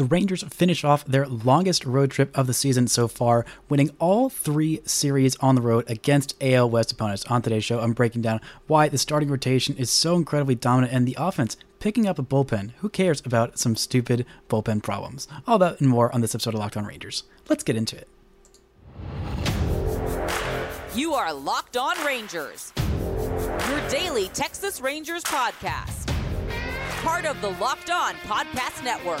the 0.00 0.06
Rangers 0.06 0.42
finish 0.44 0.82
off 0.82 1.04
their 1.04 1.26
longest 1.26 1.84
road 1.84 2.10
trip 2.10 2.34
of 2.34 2.46
the 2.46 2.54
season 2.54 2.88
so 2.88 3.06
far, 3.06 3.44
winning 3.68 3.90
all 3.98 4.30
three 4.30 4.80
series 4.86 5.36
on 5.40 5.56
the 5.56 5.60
road 5.60 5.84
against 5.90 6.34
AL 6.40 6.70
West 6.70 6.92
opponents. 6.92 7.26
On 7.26 7.42
today's 7.42 7.66
show, 7.66 7.80
I'm 7.80 7.92
breaking 7.92 8.22
down 8.22 8.40
why 8.66 8.88
the 8.88 8.96
starting 8.96 9.28
rotation 9.28 9.76
is 9.76 9.90
so 9.90 10.16
incredibly 10.16 10.54
dominant 10.54 10.94
and 10.94 11.06
the 11.06 11.18
offense 11.18 11.58
picking 11.80 12.06
up 12.06 12.18
a 12.18 12.22
bullpen. 12.22 12.70
Who 12.78 12.88
cares 12.88 13.20
about 13.26 13.58
some 13.58 13.76
stupid 13.76 14.24
bullpen 14.48 14.82
problems? 14.82 15.28
All 15.46 15.58
that 15.58 15.82
and 15.82 15.90
more 15.90 16.10
on 16.14 16.22
this 16.22 16.34
episode 16.34 16.54
of 16.54 16.60
Locked 16.60 16.78
On 16.78 16.86
Rangers. 16.86 17.24
Let's 17.50 17.62
get 17.62 17.76
into 17.76 17.98
it. 17.98 18.08
You 20.94 21.12
are 21.12 21.30
Locked 21.30 21.76
On 21.76 21.94
Rangers, 22.06 22.72
your 23.68 23.88
daily 23.90 24.28
Texas 24.28 24.80
Rangers 24.80 25.24
podcast. 25.24 26.06
Part 27.02 27.26
of 27.26 27.38
the 27.42 27.50
Locked 27.50 27.90
On 27.90 28.14
Podcast 28.14 28.82
Network. 28.82 29.20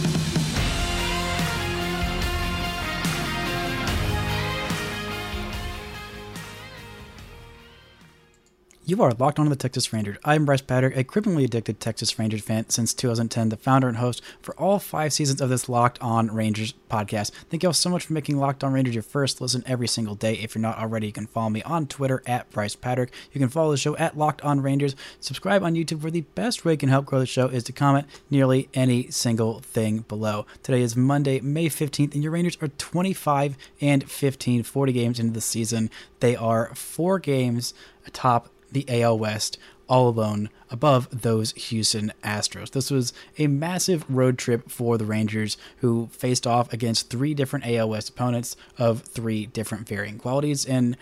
You 8.83 9.03
are 9.03 9.11
locked 9.11 9.37
on 9.37 9.45
to 9.45 9.49
the 9.51 9.55
Texas 9.55 9.93
Rangers. 9.93 10.17
I'm 10.25 10.43
Brice 10.43 10.63
Paterik, 10.63 10.97
a 10.97 11.03
criminally 11.03 11.43
addicted 11.43 11.79
Texas 11.79 12.17
Rangers 12.17 12.41
fan 12.41 12.67
since 12.69 12.95
2010, 12.95 13.49
the 13.49 13.55
founder 13.55 13.87
and 13.87 13.97
host 13.97 14.23
for 14.41 14.55
all 14.55 14.79
five 14.79 15.13
seasons 15.13 15.39
of 15.39 15.49
this 15.49 15.69
Locked 15.69 16.01
On 16.01 16.33
Rangers 16.33 16.73
podcast. 16.89 17.29
Thank 17.51 17.61
you 17.61 17.69
all 17.69 17.73
so 17.73 17.91
much 17.91 18.07
for 18.07 18.13
making 18.13 18.37
Locked 18.37 18.63
On 18.63 18.73
Rangers 18.73 18.95
your 18.95 19.03
first 19.03 19.39
listen 19.39 19.63
every 19.67 19.87
single 19.87 20.15
day. 20.15 20.33
If 20.33 20.55
you're 20.55 20.63
not 20.63 20.79
already, 20.79 21.05
you 21.05 21.13
can 21.13 21.27
follow 21.27 21.51
me 21.51 21.61
on 21.61 21.85
Twitter 21.85 22.23
at 22.25 22.49
Brice 22.49 22.75
Paterik. 22.75 23.11
You 23.31 23.39
can 23.39 23.49
follow 23.49 23.69
the 23.69 23.77
show 23.77 23.95
at 23.97 24.17
Locked 24.17 24.41
On 24.41 24.61
Rangers. 24.61 24.95
Subscribe 25.19 25.61
on 25.61 25.75
YouTube, 25.75 26.01
where 26.01 26.09
the 26.09 26.21
best 26.21 26.65
way 26.65 26.71
you 26.71 26.77
can 26.79 26.89
help 26.89 27.05
grow 27.05 27.19
the 27.19 27.27
show 27.27 27.49
is 27.49 27.63
to 27.65 27.71
comment 27.71 28.07
nearly 28.31 28.67
any 28.73 29.11
single 29.11 29.59
thing 29.59 29.99
below. 30.07 30.47
Today 30.63 30.81
is 30.81 30.95
Monday, 30.95 31.39
May 31.39 31.67
15th, 31.69 32.15
and 32.15 32.23
your 32.23 32.31
Rangers 32.31 32.57
are 32.59 32.67
25 32.67 33.57
and 33.79 34.09
15, 34.09 34.63
40 34.63 34.91
games 34.91 35.19
into 35.19 35.33
the 35.33 35.39
season. 35.39 35.91
They 36.19 36.35
are 36.35 36.73
four 36.73 37.19
games 37.19 37.75
atop 38.07 38.49
the 38.71 38.85
AL 39.01 39.17
West 39.19 39.57
all 39.91 40.07
alone 40.07 40.49
above 40.69 41.09
those 41.11 41.51
Houston 41.51 42.13
Astros. 42.23 42.71
This 42.71 42.89
was 42.89 43.11
a 43.37 43.47
massive 43.47 44.05
road 44.09 44.37
trip 44.37 44.71
for 44.71 44.97
the 44.97 45.03
Rangers, 45.03 45.57
who 45.79 46.07
faced 46.13 46.47
off 46.47 46.71
against 46.71 47.09
three 47.09 47.33
different 47.33 47.67
AL 47.67 47.89
West 47.89 48.09
opponents 48.09 48.55
of 48.77 49.01
three 49.01 49.47
different 49.47 49.85
varying 49.85 50.17
qualities 50.17 50.65
and 50.65 50.95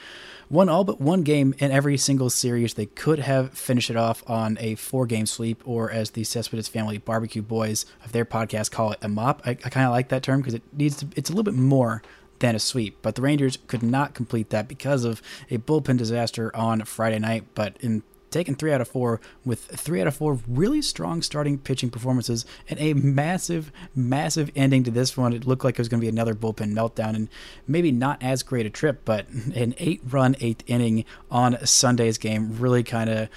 won 0.50 0.70
all 0.70 0.84
but 0.84 1.00
one 1.00 1.22
game 1.22 1.54
in 1.60 1.72
every 1.72 1.98
single 1.98 2.32
series. 2.32 2.74
They 2.74 2.88
could 2.88 3.20
have 3.20 3.54
finished 3.54 3.92
it 3.92 3.96
off 3.96 4.24
on 4.28 4.58
a 4.60 4.74
four 4.74 5.06
game 5.06 5.28
sweep, 5.28 5.62
or 5.68 5.92
as 5.92 6.12
the 6.12 6.24
Cespedes 6.24 6.68
family 6.68 6.98
barbecue 6.98 7.44
boys 7.44 7.86
of 8.04 8.12
their 8.12 8.26
podcast 8.26 8.72
call 8.72 8.92
it, 8.92 9.00
a 9.04 9.08
mop. 9.08 9.44
I, 9.46 9.52
I 9.52 9.70
kind 9.70 9.86
of 9.86 9.92
like 9.92 10.10
that 10.10 10.24
term 10.24 10.42
because 10.42 10.56
it 10.56 10.64
needs 10.74 10.98
to, 10.98 11.08
it's 11.16 11.30
a 11.30 11.34
little 11.34 11.44
bit 11.44 11.54
more 11.54 12.02
than 12.40 12.56
a 12.56 12.60
sweep. 12.60 12.98
But 13.02 13.16
the 13.16 13.22
Rangers 13.22 13.58
could 13.68 13.84
not 13.84 14.14
complete 14.14 14.50
that 14.50 14.68
because 14.68 15.04
of 15.04 15.22
a 15.50 15.58
bullpen 15.58 15.98
disaster 15.98 16.56
on 16.56 16.84
Friday 16.86 17.20
night. 17.20 17.46
But 17.54 17.78
in 17.80 18.04
taking 18.32 18.56
three 18.56 18.72
out 18.72 18.82
of 18.82 18.88
four 18.88 19.20
with 19.46 19.66
three 19.66 20.02
out 20.02 20.08
of 20.08 20.16
four 20.16 20.40
really 20.48 20.82
strong 20.82 21.22
starting 21.22 21.58
pitching 21.58 21.90
performances 21.90 22.46
and 22.70 22.80
a 22.80 22.94
massive, 22.94 23.72
massive 23.96 24.52
ending 24.56 24.84
to 24.84 24.92
this 24.92 25.18
one. 25.18 25.34
It 25.34 25.48
looked 25.48 25.64
like 25.64 25.76
it 25.76 25.80
was 25.80 25.90
going 25.90 26.00
to 26.00 26.06
be 26.06 26.10
another 26.10 26.36
bullpen 26.36 26.74
meltdown 26.74 27.16
and 27.16 27.30
maybe 27.68 27.92
not 27.92 28.22
as 28.22 28.44
great 28.44 28.66
a 28.66 28.70
trip, 28.70 29.02
but 29.06 29.28
an 29.30 29.74
eight 29.78 30.02
run 30.08 30.36
eighth 30.40 30.64
inning 30.68 31.06
on 31.32 31.58
Sunday's 31.66 32.18
game 32.18 32.58
really 32.60 32.84
kind 32.84 33.10
of 33.10 33.30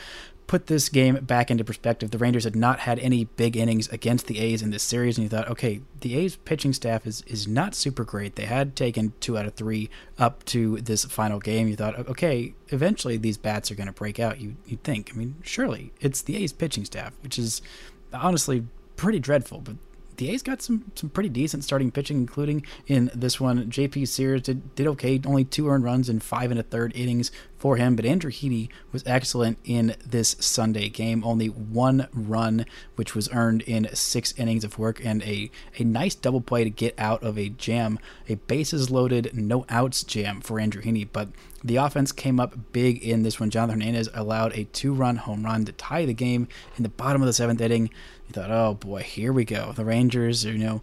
put 0.52 0.66
this 0.66 0.90
game 0.90 1.14
back 1.14 1.50
into 1.50 1.64
perspective, 1.64 2.10
the 2.10 2.18
Rangers 2.18 2.44
had 2.44 2.54
not 2.54 2.80
had 2.80 2.98
any 2.98 3.24
big 3.24 3.56
innings 3.56 3.88
against 3.88 4.26
the 4.26 4.38
A's 4.38 4.60
in 4.60 4.68
this 4.68 4.82
series, 4.82 5.16
and 5.16 5.22
you 5.24 5.30
thought, 5.30 5.48
okay, 5.48 5.80
the 6.02 6.14
A's 6.14 6.36
pitching 6.36 6.74
staff 6.74 7.06
is 7.06 7.22
is 7.22 7.48
not 7.48 7.74
super 7.74 8.04
great. 8.04 8.36
They 8.36 8.44
had 8.44 8.76
taken 8.76 9.14
two 9.18 9.38
out 9.38 9.46
of 9.46 9.54
three 9.54 9.88
up 10.18 10.44
to 10.52 10.76
this 10.82 11.06
final 11.06 11.38
game. 11.38 11.68
You 11.68 11.76
thought, 11.76 11.98
okay, 12.06 12.52
eventually 12.68 13.16
these 13.16 13.38
bats 13.38 13.70
are 13.70 13.74
going 13.74 13.86
to 13.86 13.94
break 13.94 14.20
out. 14.20 14.42
You 14.42 14.56
you 14.66 14.76
think? 14.84 15.10
I 15.14 15.16
mean, 15.16 15.36
surely 15.42 15.94
it's 16.02 16.20
the 16.20 16.36
A's 16.36 16.52
pitching 16.52 16.84
staff, 16.84 17.14
which 17.22 17.38
is 17.38 17.62
honestly 18.12 18.66
pretty 18.96 19.20
dreadful, 19.20 19.62
but 19.62 19.76
the 20.16 20.30
A's 20.30 20.42
got 20.42 20.62
some 20.62 20.92
some 20.94 21.10
pretty 21.10 21.28
decent 21.28 21.64
starting 21.64 21.90
pitching, 21.90 22.18
including 22.18 22.64
in 22.86 23.10
this 23.14 23.40
one. 23.40 23.68
J.P. 23.70 24.06
Sears 24.06 24.42
did, 24.42 24.74
did 24.74 24.86
okay, 24.88 25.20
only 25.24 25.44
two 25.44 25.68
earned 25.68 25.84
runs 25.84 26.08
in 26.08 26.20
five 26.20 26.50
and 26.50 26.60
a 26.60 26.62
third 26.62 26.92
innings 26.94 27.30
for 27.62 27.76
him, 27.76 27.94
but 27.94 28.04
Andrew 28.04 28.32
Heaney 28.32 28.68
was 28.90 29.04
excellent 29.06 29.56
in 29.64 29.94
this 30.04 30.34
Sunday 30.40 30.88
game. 30.88 31.22
Only 31.24 31.46
one 31.46 32.08
run, 32.12 32.66
which 32.96 33.14
was 33.14 33.28
earned 33.32 33.62
in 33.62 33.88
six 33.94 34.34
innings 34.36 34.64
of 34.64 34.80
work, 34.80 35.00
and 35.04 35.22
a, 35.22 35.48
a 35.78 35.84
nice 35.84 36.16
double 36.16 36.40
play 36.40 36.64
to 36.64 36.70
get 36.70 36.92
out 36.98 37.22
of 37.22 37.38
a 37.38 37.50
jam, 37.50 38.00
a 38.28 38.34
bases 38.34 38.90
loaded, 38.90 39.30
no 39.32 39.64
outs 39.68 40.02
jam 40.02 40.40
for 40.40 40.58
Andrew 40.58 40.82
Heaney. 40.82 41.06
But 41.12 41.28
the 41.62 41.76
offense 41.76 42.10
came 42.10 42.40
up 42.40 42.72
big 42.72 43.00
in 43.00 43.22
this 43.22 43.38
one. 43.38 43.50
Jonathan 43.50 43.80
Hernandez 43.80 44.08
allowed 44.12 44.52
a 44.54 44.64
two 44.64 44.92
run 44.92 45.14
home 45.14 45.44
run 45.44 45.64
to 45.64 45.72
tie 45.72 46.04
the 46.04 46.14
game 46.14 46.48
in 46.76 46.82
the 46.82 46.88
bottom 46.88 47.22
of 47.22 47.26
the 47.26 47.32
seventh 47.32 47.60
inning. 47.60 47.90
Thought, 48.32 48.50
oh 48.50 48.74
boy, 48.74 49.02
here 49.02 49.32
we 49.32 49.44
go. 49.44 49.72
The 49.72 49.84
Rangers, 49.84 50.44
you 50.44 50.58
know, 50.58 50.82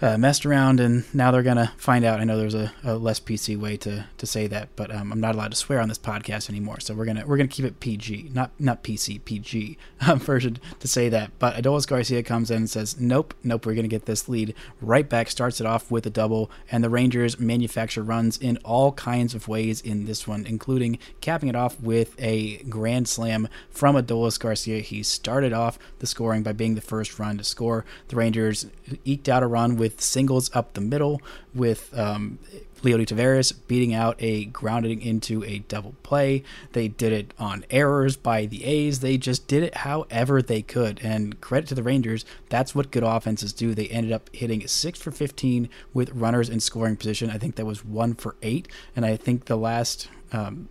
uh, 0.00 0.16
messed 0.16 0.46
around 0.46 0.80
and 0.80 1.04
now 1.14 1.30
they're 1.30 1.42
gonna 1.42 1.72
find 1.76 2.04
out. 2.04 2.20
I 2.20 2.24
know 2.24 2.38
there's 2.38 2.54
a, 2.54 2.72
a 2.84 2.96
less 2.96 3.18
PC 3.18 3.56
way 3.58 3.76
to, 3.78 4.06
to 4.16 4.26
say 4.26 4.46
that, 4.46 4.68
but 4.76 4.94
um, 4.94 5.12
I'm 5.12 5.20
not 5.20 5.34
allowed 5.34 5.50
to 5.50 5.56
swear 5.56 5.80
on 5.80 5.88
this 5.88 5.98
podcast 5.98 6.48
anymore. 6.48 6.80
So 6.80 6.94
we're 6.94 7.04
gonna 7.04 7.24
we're 7.26 7.36
gonna 7.36 7.48
keep 7.48 7.64
it 7.64 7.80
PG, 7.80 8.30
not 8.32 8.50
not 8.58 8.84
PC, 8.84 9.24
PG 9.24 9.76
um, 10.06 10.18
version 10.20 10.58
to 10.80 10.88
say 10.88 11.08
that. 11.08 11.32
But 11.38 11.54
Adolis 11.56 11.86
Garcia 11.86 12.22
comes 12.22 12.50
in 12.50 12.58
and 12.58 12.70
says, 12.70 13.00
"Nope, 13.00 13.34
nope, 13.42 13.66
we're 13.66 13.74
gonna 13.74 13.88
get 13.88 14.06
this 14.06 14.28
lead 14.28 14.54
right 14.80 15.08
back." 15.08 15.30
Starts 15.30 15.60
it 15.60 15.66
off 15.66 15.90
with 15.90 16.06
a 16.06 16.10
double, 16.10 16.50
and 16.70 16.84
the 16.84 16.90
Rangers 16.90 17.40
manufacture 17.40 18.02
runs 18.02 18.38
in 18.38 18.56
all 18.58 18.92
kinds 18.92 19.34
of 19.34 19.48
ways 19.48 19.80
in 19.80 20.04
this 20.04 20.28
one, 20.28 20.46
including 20.46 20.98
capping 21.20 21.48
it 21.48 21.56
off 21.56 21.80
with 21.80 22.14
a 22.20 22.58
grand 22.64 23.08
slam 23.08 23.48
from 23.70 23.96
Adolis 23.96 24.38
Garcia. 24.38 24.80
He 24.80 25.02
started 25.02 25.52
off 25.52 25.78
the 25.98 26.06
scoring 26.06 26.42
by 26.42 26.52
being 26.52 26.76
the 26.76 26.80
first 26.80 27.18
run 27.18 27.38
to 27.38 27.44
score. 27.44 27.84
The 28.08 28.16
Rangers 28.16 28.66
eked 29.04 29.28
out 29.28 29.42
a 29.42 29.46
run 29.46 29.76
with 29.76 29.87
with 29.88 30.02
singles 30.02 30.50
up 30.54 30.74
the 30.74 30.82
middle, 30.82 31.22
with 31.54 31.96
um, 31.98 32.38
Leody 32.82 33.06
Taveras 33.06 33.54
beating 33.66 33.94
out 33.94 34.16
a 34.18 34.44
grounding 34.44 35.00
into 35.00 35.42
a 35.44 35.60
double 35.60 35.94
play. 36.02 36.42
They 36.72 36.88
did 36.88 37.12
it 37.12 37.32
on 37.38 37.64
errors 37.70 38.18
by 38.18 38.44
the 38.44 38.64
A's. 38.64 39.00
They 39.00 39.16
just 39.16 39.48
did 39.48 39.62
it 39.62 39.76
however 39.78 40.42
they 40.42 40.60
could. 40.60 41.00
And 41.02 41.40
credit 41.40 41.68
to 41.70 41.74
the 41.74 41.82
Rangers, 41.82 42.26
that's 42.50 42.74
what 42.74 42.90
good 42.90 43.02
offenses 43.02 43.54
do. 43.54 43.74
They 43.74 43.88
ended 43.88 44.12
up 44.12 44.28
hitting 44.34 44.66
6 44.66 45.00
for 45.00 45.10
15 45.10 45.70
with 45.94 46.10
runners 46.10 46.50
in 46.50 46.60
scoring 46.60 46.96
position. 46.96 47.30
I 47.30 47.38
think 47.38 47.56
that 47.56 47.64
was 47.64 47.82
1 47.82 48.14
for 48.14 48.36
8. 48.42 48.68
And 48.94 49.06
I 49.06 49.16
think 49.16 49.46
the 49.46 49.56
last. 49.56 50.08
Um, 50.30 50.68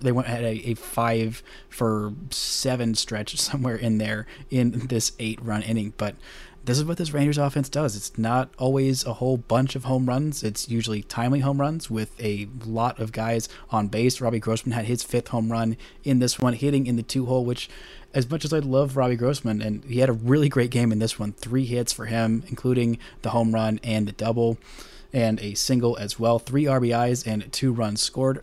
they 0.00 0.12
went 0.12 0.28
had 0.28 0.44
a, 0.44 0.70
a, 0.70 0.74
five 0.74 1.42
for 1.68 2.12
seven 2.30 2.94
stretch 2.94 3.36
somewhere 3.40 3.74
in 3.74 3.98
there 3.98 4.26
in 4.50 4.86
this 4.88 5.12
eight 5.18 5.40
run 5.42 5.62
inning. 5.62 5.92
But 5.96 6.14
this 6.66 6.78
is 6.78 6.84
what 6.84 6.98
this 6.98 7.14
Rangers 7.14 7.38
offense 7.38 7.68
does. 7.68 7.94
It's 7.94 8.18
not 8.18 8.50
always 8.58 9.06
a 9.06 9.14
whole 9.14 9.36
bunch 9.36 9.76
of 9.76 9.84
home 9.84 10.06
runs. 10.06 10.42
It's 10.42 10.68
usually 10.68 11.02
timely 11.02 11.38
home 11.38 11.60
runs 11.60 11.88
with 11.88 12.20
a 12.20 12.48
lot 12.64 12.98
of 12.98 13.12
guys 13.12 13.48
on 13.70 13.86
base. 13.86 14.20
Robbie 14.20 14.40
Grossman 14.40 14.72
had 14.72 14.86
his 14.86 15.04
fifth 15.04 15.28
home 15.28 15.50
run 15.50 15.76
in 16.02 16.18
this 16.18 16.40
one, 16.40 16.54
hitting 16.54 16.88
in 16.88 16.96
the 16.96 17.04
two 17.04 17.26
hole, 17.26 17.44
which 17.44 17.70
as 18.12 18.28
much 18.28 18.44
as 18.44 18.52
I 18.52 18.58
love 18.58 18.96
Robbie 18.96 19.14
Grossman, 19.14 19.62
and 19.62 19.84
he 19.84 20.00
had 20.00 20.08
a 20.08 20.14
really 20.14 20.48
great 20.48 20.70
game 20.70 20.90
in 20.90 20.98
this 20.98 21.20
one, 21.20 21.32
three 21.34 21.66
hits 21.66 21.92
for 21.92 22.06
him, 22.06 22.42
including 22.48 22.98
the 23.22 23.30
home 23.30 23.54
run 23.54 23.78
and 23.84 24.08
the 24.08 24.12
double, 24.12 24.58
and 25.12 25.38
a 25.40 25.54
single 25.54 25.96
as 25.98 26.18
well. 26.18 26.40
Three 26.40 26.64
RBIs 26.64 27.26
and 27.26 27.50
two 27.52 27.72
runs 27.72 28.02
scored 28.02 28.42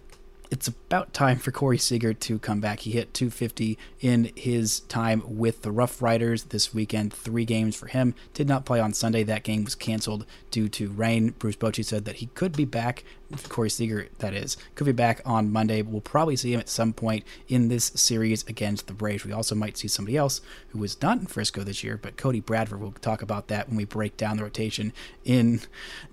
it's 0.53 0.67
about 0.67 1.15
time 1.15 1.39
for 1.39 1.51
Corey 1.51 1.79
Seager 1.79 2.13
to 2.13 2.37
come 2.37 2.59
back. 2.59 2.81
He 2.81 2.91
hit 2.91 3.11
250 3.15 3.75
in 4.01 4.31
his 4.35 4.81
time 4.81 5.23
with 5.25 5.63
the 5.63 5.71
Rough 5.71 5.99
Riders 5.99 6.43
this 6.43 6.75
weekend. 6.75 7.11
Three 7.11 7.43
games 7.43 7.75
for 7.75 7.87
him. 7.87 8.13
Did 8.35 8.47
not 8.47 8.63
play 8.63 8.79
on 8.79 8.93
Sunday. 8.93 9.23
That 9.23 9.41
game 9.41 9.63
was 9.63 9.73
canceled 9.73 10.27
due 10.51 10.69
to 10.69 10.91
rain. 10.91 11.31
Bruce 11.39 11.55
Bochy 11.55 11.83
said 11.83 12.05
that 12.05 12.17
he 12.17 12.27
could 12.27 12.55
be 12.55 12.65
back 12.65 13.03
Corey 13.49 13.69
Seager, 13.69 14.07
that 14.19 14.33
is, 14.33 14.57
could 14.75 14.85
be 14.85 14.91
back 14.91 15.21
on 15.25 15.51
Monday. 15.51 15.81
We'll 15.81 16.01
probably 16.01 16.35
see 16.35 16.53
him 16.53 16.59
at 16.59 16.69
some 16.69 16.93
point 16.93 17.23
in 17.47 17.67
this 17.67 17.85
series 17.95 18.43
against 18.47 18.87
the 18.87 18.93
Braves. 18.93 19.25
We 19.25 19.31
also 19.31 19.55
might 19.55 19.77
see 19.77 19.87
somebody 19.87 20.17
else 20.17 20.41
who 20.69 20.79
was 20.79 21.01
not 21.01 21.19
in 21.19 21.25
Frisco 21.25 21.63
this 21.63 21.83
year, 21.83 21.97
but 21.97 22.17
Cody 22.17 22.39
Bradford. 22.39 22.79
We'll 22.79 22.91
talk 22.91 23.21
about 23.21 23.47
that 23.47 23.67
when 23.67 23.77
we 23.77 23.85
break 23.85 24.17
down 24.17 24.37
the 24.37 24.43
rotation 24.43 24.93
in 25.23 25.61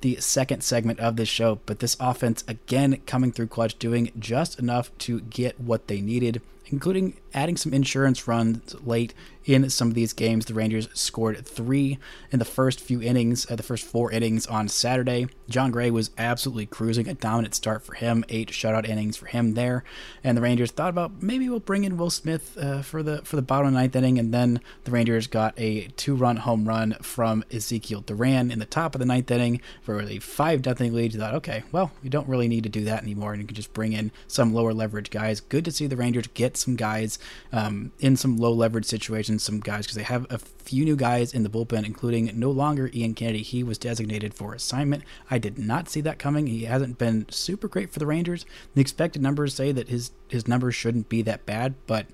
the 0.01 0.17
second 0.17 0.63
segment 0.63 1.01
of 1.01 1.17
this 1.17 1.29
show. 1.29 1.61
But 1.67 1.79
this 1.81 1.97
offense, 2.01 2.45
again, 2.49 3.01
coming 3.07 3.33
through 3.33 3.49
clutch, 3.49 3.79
doing 3.79 4.13
just 4.19 4.59
enough 4.59 4.97
to 4.99 5.21
get 5.21 5.61
what 5.61 5.89
they 5.89 6.01
needed 6.01 6.43
including 6.73 7.17
adding 7.35 7.57
some 7.57 7.73
insurance 7.73 8.27
runs 8.27 8.75
late 8.85 9.15
in 9.45 9.69
some 9.71 9.89
of 9.89 9.95
these 9.95 10.13
games. 10.13 10.47
The 10.47 10.55
Rangers 10.55 10.89
scored 10.93 11.45
three 11.47 11.99
in 12.31 12.39
the 12.39 12.45
first 12.45 12.81
few 12.81 13.01
innings, 13.03 13.51
uh, 13.51 13.57
the 13.57 13.63
first 13.63 13.85
four 13.85 14.13
innings 14.13 14.47
on 14.47 14.69
Saturday. 14.69 15.29
Jon 15.49 15.71
Gray 15.71 15.91
was 15.91 16.11
absolutely 16.19 16.67
cruising, 16.67 17.09
a 17.09 17.15
dominant 17.15 17.55
start 17.55 17.83
for 17.83 17.95
him, 17.95 18.25
eight 18.29 18.51
shutout 18.51 18.89
innings 18.89 19.17
for 19.17 19.27
him 19.27 19.55
there. 19.55 19.83
And 20.23 20.37
the 20.37 20.43
Rangers 20.43 20.71
thought 20.71 20.91
about 20.91 21.23
maybe 21.23 21.49
we'll 21.49 21.61
bring 21.61 21.85
in 21.85 21.97
Will 21.97 22.11
Smith 22.11 22.57
uh, 22.59 22.83
for 22.83 23.03
the 23.03 23.23
for 23.23 23.37
the 23.37 23.43
bottom 23.43 23.69
of 23.69 23.73
the 23.73 23.79
ninth 23.79 23.97
inning, 23.97 24.19
and 24.19 24.33
then 24.33 24.61
the 24.85 24.91
Rangers 24.91 25.27
got 25.27 25.59
a 25.59 25.89
two-run 25.97 26.37
home 26.37 26.69
run 26.69 26.97
from 27.03 27.45
Ezekiel 27.53 28.03
Duran 28.03 28.51
in 28.51 28.59
the 28.59 28.67
top 28.67 28.95
of 28.95 28.99
the 28.99 29.07
ninth 29.07 29.31
inning 29.31 29.61
for 29.83 30.01
a 30.01 30.19
five 30.19 30.65
nothing 30.65 30.93
lead. 30.93 31.15
You 31.15 31.21
thought, 31.21 31.35
okay, 31.35 31.65
well, 31.73 31.93
we 32.03 32.09
don't 32.09 32.29
really 32.29 32.49
need 32.49 32.65
to 32.65 32.69
do 32.69 32.85
that 32.85 33.03
anymore, 33.03 33.33
and 33.33 33.41
you 33.41 33.47
can 33.47 33.57
just 33.57 33.73
bring 33.73 33.93
in 33.93 34.13
some 34.29 34.53
lower 34.53 34.75
leverage 34.75 35.11
guys. 35.11 35.41
Good 35.41 35.65
to 35.65 35.73
see 35.73 35.87
the 35.87 35.97
Rangers 35.97 36.27
get 36.35 36.57
some 36.57 36.77
guys 36.77 37.19
um, 37.53 37.93
in 38.01 38.17
some 38.17 38.37
low 38.37 38.53
leverage 38.53 38.87
situations, 38.87 39.43
some 39.43 39.61
guys 39.61 39.87
because 39.87 39.97
they 39.97 40.03
have 40.03 40.27
a 40.31 40.39
few 40.39 40.85
new 40.85 40.97
guys 40.97 41.35
in 41.35 41.43
the 41.43 41.49
bullpen, 41.49 41.85
including 41.85 42.31
no 42.35 42.51
longer 42.51 42.91
Ian 42.95 43.15
Kennedy. 43.15 43.43
He 43.43 43.63
was 43.63 43.79
designated 43.79 44.35
for 44.35 44.55
assignment. 44.55 45.05
I 45.31 45.39
did 45.39 45.59
not 45.59 45.89
see 45.89 46.01
that 46.03 46.19
coming. 46.19 46.47
He 46.47 46.65
hasn't 46.65 46.99
been 46.99 47.27
super 47.31 47.69
great 47.69 47.91
for 47.91 47.99
the 47.99 48.07
Rangers. 48.07 48.45
The 48.75 48.81
expected 48.81 49.23
numbers 49.23 49.55
say 49.55 49.73
that 49.73 49.89
his 49.89 50.11
his 50.29 50.47
numbers 50.47 50.75
shouldn't 50.75 51.09
be 51.09 51.23
that 51.23 51.47
bad, 51.47 51.75
but 51.87 52.07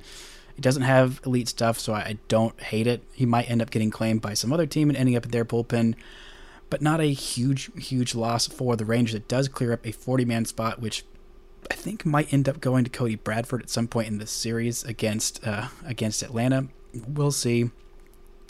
he 0.57 0.63
doesn't 0.63 0.83
have 0.83 1.21
elite 1.27 1.49
stuff, 1.49 1.79
so 1.79 1.93
I 1.93 2.17
don't 2.29 2.59
hate 2.61 2.87
it. 2.87 3.03
He 3.13 3.27
might 3.27 3.51
end 3.51 3.61
up 3.61 3.71
getting 3.71 3.91
claimed 3.91 4.23
by 4.23 4.33
some 4.33 4.53
other 4.53 4.67
team 4.67 4.89
and 4.89 4.97
ending 4.97 5.15
up 5.15 5.27
at 5.27 5.33
their 5.33 5.45
bullpen, 5.45 5.95
but 6.71 6.81
not 6.81 6.99
a 6.99 7.13
huge, 7.13 7.71
huge 7.79 8.15
loss 8.15 8.47
for 8.47 8.75
the 8.75 8.87
Rangers. 8.87 9.15
It 9.15 9.29
does 9.29 9.49
clear 9.49 9.75
up 9.75 9.87
a 9.87 9.93
40 9.93 10.25
man 10.25 10.47
spot, 10.47 10.81
which 10.81 11.05
I 11.71 11.75
think 11.75 12.05
might 12.05 12.33
end 12.33 12.49
up 12.49 12.61
going 12.61 12.85
to 12.85 12.91
Cody 12.91 13.17
Bradford 13.17 13.63
at 13.63 13.71
some 13.71 13.89
point 13.89 14.09
in 14.09 14.19
this 14.19 14.31
series 14.31 14.85
against 14.85 15.47
uh, 15.47 15.69
against 15.85 16.23
Atlanta. 16.23 16.69
We'll 17.07 17.33
see. 17.33 17.71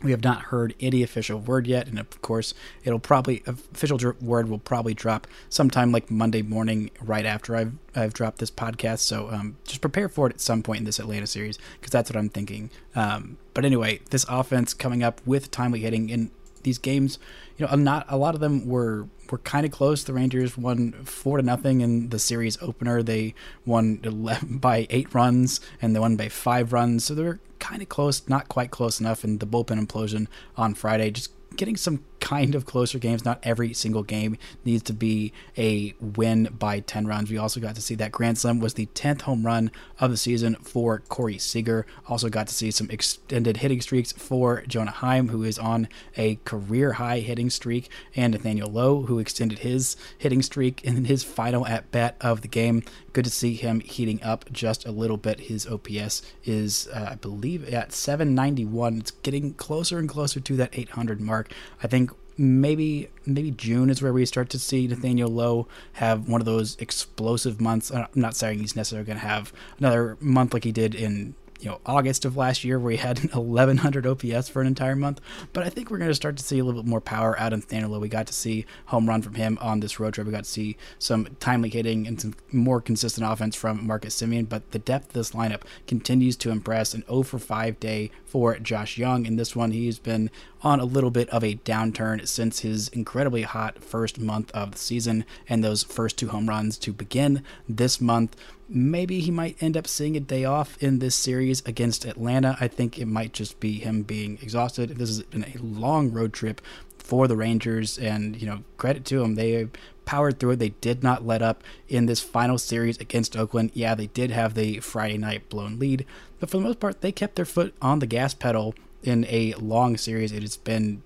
We 0.02 0.10
have 0.10 0.22
not 0.22 0.42
heard 0.42 0.74
any 0.78 1.02
official 1.02 1.40
word 1.40 1.66
yet, 1.66 1.88
and 1.88 1.98
of 1.98 2.20
course, 2.20 2.52
it'll 2.84 2.98
probably 2.98 3.42
official 3.46 3.98
word 4.20 4.48
will 4.50 4.58
probably 4.58 4.92
drop 4.92 5.26
sometime 5.48 5.90
like 5.90 6.10
Monday 6.10 6.42
morning, 6.42 6.90
right 7.00 7.24
after 7.24 7.56
I've 7.56 7.72
I've 7.94 8.12
dropped 8.12 8.38
this 8.38 8.50
podcast. 8.50 8.98
So 8.98 9.30
um, 9.30 9.56
just 9.64 9.80
prepare 9.80 10.10
for 10.10 10.26
it 10.26 10.34
at 10.34 10.40
some 10.40 10.62
point 10.62 10.80
in 10.80 10.84
this 10.84 10.98
Atlanta 10.98 11.26
series 11.26 11.58
because 11.80 11.92
that's 11.92 12.10
what 12.10 12.16
I'm 12.18 12.28
thinking. 12.28 12.70
Um, 12.94 13.38
but 13.54 13.64
anyway, 13.64 14.00
this 14.10 14.26
offense 14.28 14.74
coming 14.74 15.02
up 15.02 15.22
with 15.24 15.50
timely 15.50 15.80
hitting 15.80 16.10
in 16.10 16.30
these 16.66 16.78
games, 16.78 17.18
you 17.56 17.64
know, 17.66 17.74
not 17.76 18.04
a 18.10 18.18
lot 18.18 18.34
of 18.34 18.40
them 18.42 18.66
were 18.66 19.06
were 19.30 19.38
kind 19.38 19.64
of 19.64 19.72
close. 19.72 20.04
The 20.04 20.12
Rangers 20.12 20.58
won 20.58 20.92
four 21.04 21.38
to 21.38 21.42
nothing 21.42 21.80
in 21.80 22.10
the 22.10 22.18
series 22.18 22.60
opener. 22.60 23.02
They 23.02 23.34
won 23.64 24.00
11, 24.02 24.58
by 24.58 24.86
eight 24.90 25.14
runs, 25.14 25.60
and 25.80 25.94
they 25.94 26.00
won 26.00 26.16
by 26.16 26.28
five 26.28 26.72
runs. 26.72 27.04
So 27.04 27.14
they 27.14 27.22
were 27.22 27.40
kind 27.58 27.80
of 27.80 27.88
close, 27.88 28.28
not 28.28 28.48
quite 28.48 28.70
close 28.70 29.00
enough. 29.00 29.24
And 29.24 29.40
the 29.40 29.46
bullpen 29.46 29.84
implosion 29.84 30.26
on 30.56 30.74
Friday 30.74 31.10
just 31.10 31.30
getting 31.56 31.76
some 31.76 32.04
kind 32.26 32.56
of 32.56 32.67
closer 32.67 32.99
games. 32.99 33.25
Not 33.25 33.38
every 33.44 33.73
single 33.73 34.02
game 34.02 34.37
needs 34.64 34.82
to 34.84 34.93
be 34.93 35.32
a 35.56 35.94
win 36.00 36.49
by 36.58 36.81
10 36.81 37.06
runs. 37.06 37.31
We 37.31 37.38
also 37.38 37.61
got 37.61 37.76
to 37.76 37.81
see 37.81 37.94
that 37.94 38.11
Grand 38.11 38.37
Slam 38.37 38.58
was 38.58 38.75
the 38.75 38.87
10th 38.87 39.20
home 39.20 39.46
run 39.46 39.70
of 40.00 40.11
the 40.11 40.17
season 40.17 40.56
for 40.56 40.99
Corey 41.08 41.38
Seager. 41.38 41.87
Also 42.08 42.28
got 42.28 42.49
to 42.49 42.55
see 42.55 42.73
some 42.73 42.90
extended 42.90 43.58
hitting 43.58 43.81
streaks 43.81 44.11
for 44.11 44.62
Jonah 44.62 44.90
Heim, 44.90 45.28
who 45.28 45.44
is 45.44 45.56
on 45.56 45.88
a 46.17 46.34
career 46.44 46.94
high 46.94 47.20
hitting 47.20 47.49
streak, 47.49 47.88
and 48.17 48.32
Nathaniel 48.32 48.73
Lowe, 48.73 49.02
who 49.02 49.20
extended 49.20 49.61
his 49.61 49.96
hitting 50.19 50.43
streak 50.43 50.82
in 50.82 51.05
his 51.05 51.23
final 51.23 51.64
at 51.64 51.93
bat 51.93 52.17
of 52.20 52.40
the 52.40 52.49
game. 52.49 52.82
Good 53.12 53.25
to 53.25 53.31
see 53.31 53.55
him 53.55 53.78
heating 53.78 54.20
up 54.25 54.50
just 54.50 54.84
a 54.84 54.90
little 54.90 55.17
bit. 55.17 55.43
His 55.43 55.64
OPS 55.64 56.23
is, 56.44 56.88
uh, 56.93 57.11
I 57.12 57.14
believe, 57.14 57.73
at 57.73 57.93
791. 57.93 58.99
It's 58.99 59.12
getting 59.12 59.55
closer 59.55 60.00
and 60.00 60.08
closer 60.08 60.40
to 60.40 60.56
that 60.56 60.76
800 60.76 61.20
mark. 61.20 61.52
I 61.82 61.87
think 61.87 62.11
maybe 62.38 63.09
maybe 63.25 63.50
June 63.50 63.91
is 63.91 64.03
where 64.03 64.12
we 64.12 64.27
start 64.27 64.49
to 64.50 64.59
see 64.59 64.87
Nathaniel 64.87 65.31
Lowe 65.31 65.67
have 65.94 66.29
one 66.29 66.41
of 66.41 66.44
those 66.44 66.77
explosive 66.79 67.61
months. 67.61 67.91
I'm 67.91 68.06
not 68.15 68.37
saying 68.37 68.59
he's 68.59 68.77
necessarily 68.77 69.06
going 69.06 69.19
to 69.19 69.27
have 69.27 69.53
another 69.79 70.17
month 70.21 70.55
like 70.55 70.65
he 70.65 70.73
did 70.73 70.94
in 70.94 71.35
you 71.61 71.69
know 71.69 71.81
August 71.87 72.25
of 72.25 72.37
last 72.37 72.64
year 72.64 72.79
where 72.79 72.93
he 72.93 72.99
had 72.99 73.19
1100 73.35 74.06
OPS 74.06 74.49
for 74.49 74.61
an 74.61 74.67
entire 74.67 74.97
month. 74.97 75.20
But 75.53 75.64
I 75.64 75.69
think 75.69 75.91
we're 75.91 75.99
going 75.99 76.11
to 76.11 76.14
start 76.14 76.37
to 76.37 76.44
see 76.44 76.58
a 76.58 76.64
little 76.64 76.82
bit 76.82 76.88
more 76.88 77.00
power 77.00 77.38
out 77.38 77.53
of 77.53 77.61
Nathaniel. 77.61 77.99
We 78.00 78.08
got 78.08 78.26
to 78.26 78.32
see 78.32 78.67
home 78.87 79.08
run 79.08 79.23
from 79.23 79.35
him 79.35 79.58
on 79.61 79.81
this 79.81 79.99
road 79.99 80.14
trip. 80.14 80.26
We 80.26 80.32
got 80.32 80.44
to 80.44 80.50
see 80.50 80.76
some 80.99 81.29
timely 81.41 81.69
hitting 81.69 82.06
and 82.06 82.20
some 82.20 82.35
more 82.53 82.81
consistent 82.81 83.31
offense 83.31 83.56
from 83.56 83.87
Marcus 83.87 84.20
Semien. 84.20 84.49
But 84.49 84.70
the 84.73 84.79
depth 84.79 85.08
of 85.08 85.12
this 85.14 85.32
lineup 85.32 85.62
continues 85.87 86.37
to 86.38 86.50
impress. 86.50 86.94
An 86.94 87.05
0 87.06 87.23
for 87.23 87.38
5 87.38 87.81
day 87.81 88.11
for 88.25 88.59
Josh 88.59 88.99
Jung 88.99 89.25
In 89.25 89.37
this 89.37 89.56
one, 89.56 89.70
he's 89.70 89.99
been 89.99 90.31
on 90.62 90.81
a 90.81 90.85
little 90.85 91.11
bit 91.11 91.29
of 91.31 91.44
a 91.44 91.55
downturn 91.56 92.26
since 92.26 92.61
his 92.61 92.88
incredibly 92.88 93.43
hot 93.43 93.82
first 93.82 94.19
month 94.20 94.50
of 94.52 94.73
the 94.73 94.79
season 94.79 95.25
and 95.49 95.62
those 95.62 95.82
first 95.82 96.19
two 96.19 96.29
home 96.29 96.49
runs 96.49 96.76
to 96.79 96.93
begin 96.93 97.43
this 97.69 98.00
month. 98.00 98.37
Maybe 98.68 99.20
he 99.20 99.30
might 99.30 99.62
end 99.62 99.76
up 99.76 99.86
seeing 99.86 100.16
a 100.16 100.20
day 100.20 100.44
off 100.44 100.76
in 100.82 100.98
this 100.98 101.14
series 101.14 101.62
against 101.66 102.04
Atlanta. 102.04 102.56
I 102.60 102.66
think 102.66 102.98
it 102.98 103.06
might 103.06 103.32
just 103.32 103.60
be 103.60 103.78
him 103.78 104.02
being 104.02 104.38
exhausted. 104.42 104.90
This 104.90 105.08
has 105.08 105.22
been 105.22 105.44
a 105.44 105.62
long 105.62 106.12
road 106.12 106.32
trip 106.32 106.60
for 106.98 107.28
the 107.28 107.36
Rangers, 107.36 107.96
and 107.98 108.40
you 108.40 108.46
know, 108.46 108.64
credit 108.76 109.04
to 109.06 109.20
them. 109.20 109.36
They 109.36 109.68
powered 110.04 110.40
through 110.40 110.52
it. 110.52 110.58
They 110.58 110.70
did 110.70 111.04
not 111.04 111.24
let 111.24 111.42
up 111.42 111.62
in 111.88 112.06
this 112.06 112.20
final 112.20 112.58
series 112.58 112.98
against 112.98 113.36
Oakland. 113.36 113.70
Yeah, 113.74 113.94
they 113.94 114.08
did 114.08 114.32
have 114.32 114.54
the 114.54 114.80
Friday 114.80 115.18
night 115.18 115.48
blown 115.48 115.78
lead, 115.78 116.04
but 116.40 116.50
for 116.50 116.56
the 116.56 116.64
most 116.64 116.80
part, 116.80 117.02
they 117.02 117.12
kept 117.12 117.36
their 117.36 117.44
foot 117.44 117.74
on 117.80 118.00
the 118.00 118.06
gas 118.06 118.34
pedal 118.34 118.74
in 119.04 119.24
a 119.28 119.54
long 119.54 119.96
series. 119.96 120.32
It 120.32 120.42
has 120.42 120.56
been 120.56 121.02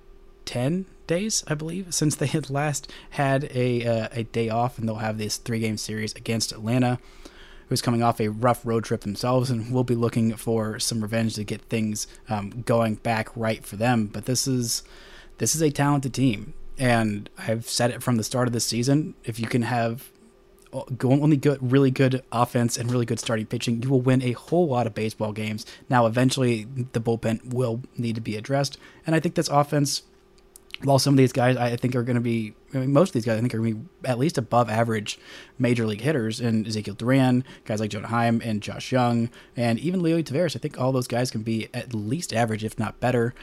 10 0.46 0.86
days, 1.06 1.44
I 1.46 1.54
believe, 1.54 1.92
since 1.94 2.16
they 2.16 2.26
had 2.26 2.48
last 2.48 2.90
had 3.10 3.50
a, 3.54 3.86
uh, 3.86 4.08
a 4.12 4.24
day 4.24 4.48
off, 4.48 4.78
and 4.78 4.88
they'll 4.88 4.96
have 4.96 5.18
this 5.18 5.36
three 5.36 5.60
game 5.60 5.76
series 5.76 6.14
against 6.14 6.52
Atlanta 6.52 6.98
who's 7.70 7.80
coming 7.80 8.02
off 8.02 8.20
a 8.20 8.28
rough 8.28 8.66
road 8.66 8.84
trip 8.84 9.00
themselves 9.02 9.48
and 9.48 9.72
will 9.72 9.84
be 9.84 9.94
looking 9.94 10.36
for 10.36 10.78
some 10.78 11.00
revenge 11.00 11.36
to 11.36 11.44
get 11.44 11.62
things 11.62 12.06
um, 12.28 12.62
going 12.66 12.96
back 12.96 13.28
right 13.34 13.64
for 13.64 13.76
them. 13.76 14.06
But 14.06 14.26
this 14.26 14.46
is 14.46 14.82
this 15.38 15.54
is 15.54 15.62
a 15.62 15.70
talented 15.70 16.12
team, 16.12 16.52
and 16.76 17.30
I've 17.38 17.66
said 17.66 17.90
it 17.90 18.02
from 18.02 18.16
the 18.16 18.24
start 18.24 18.48
of 18.48 18.52
the 18.52 18.60
season. 18.60 19.14
If 19.24 19.40
you 19.40 19.46
can 19.46 19.62
have 19.62 20.10
only 20.72 21.36
good, 21.36 21.58
really 21.60 21.90
good 21.90 22.22
offense 22.30 22.76
and 22.76 22.90
really 22.90 23.06
good 23.06 23.18
starting 23.18 23.46
pitching, 23.46 23.82
you 23.82 23.88
will 23.88 24.00
win 24.00 24.22
a 24.22 24.32
whole 24.32 24.68
lot 24.68 24.86
of 24.86 24.94
baseball 24.94 25.32
games. 25.32 25.64
Now, 25.88 26.06
eventually, 26.06 26.66
the 26.92 27.00
bullpen 27.00 27.54
will 27.54 27.82
need 27.96 28.16
to 28.16 28.20
be 28.20 28.36
addressed, 28.36 28.78
and 29.06 29.14
I 29.14 29.20
think 29.20 29.36
this 29.36 29.48
offense 29.48 30.02
while 30.82 30.98
some 30.98 31.14
of 31.14 31.18
these 31.18 31.32
guys 31.32 31.56
I 31.56 31.76
think 31.76 31.94
are 31.94 32.02
going 32.02 32.16
to 32.16 32.22
be, 32.22 32.54
I 32.72 32.78
mean, 32.78 32.92
most 32.92 33.10
of 33.10 33.12
these 33.14 33.24
guys 33.24 33.36
I 33.36 33.40
think 33.40 33.54
are 33.54 33.58
going 33.58 33.74
to 33.74 33.78
be 33.80 34.08
at 34.08 34.18
least 34.18 34.38
above 34.38 34.70
average 34.70 35.18
major 35.58 35.86
league 35.86 36.00
hitters, 36.00 36.40
and 36.40 36.66
Ezekiel 36.66 36.94
Duran, 36.94 37.44
guys 37.64 37.80
like 37.80 37.90
Jonah 37.90 38.08
Heim 38.08 38.40
and 38.44 38.62
Josh 38.62 38.90
Jung, 38.90 39.30
and 39.56 39.78
even 39.78 40.02
Leo 40.02 40.22
Taveras, 40.22 40.56
I 40.56 40.58
think 40.58 40.80
all 40.80 40.92
those 40.92 41.08
guys 41.08 41.30
can 41.30 41.42
be 41.42 41.68
at 41.74 41.94
least 41.94 42.32
average, 42.32 42.64
if 42.64 42.78
not 42.78 43.00
better. 43.00 43.34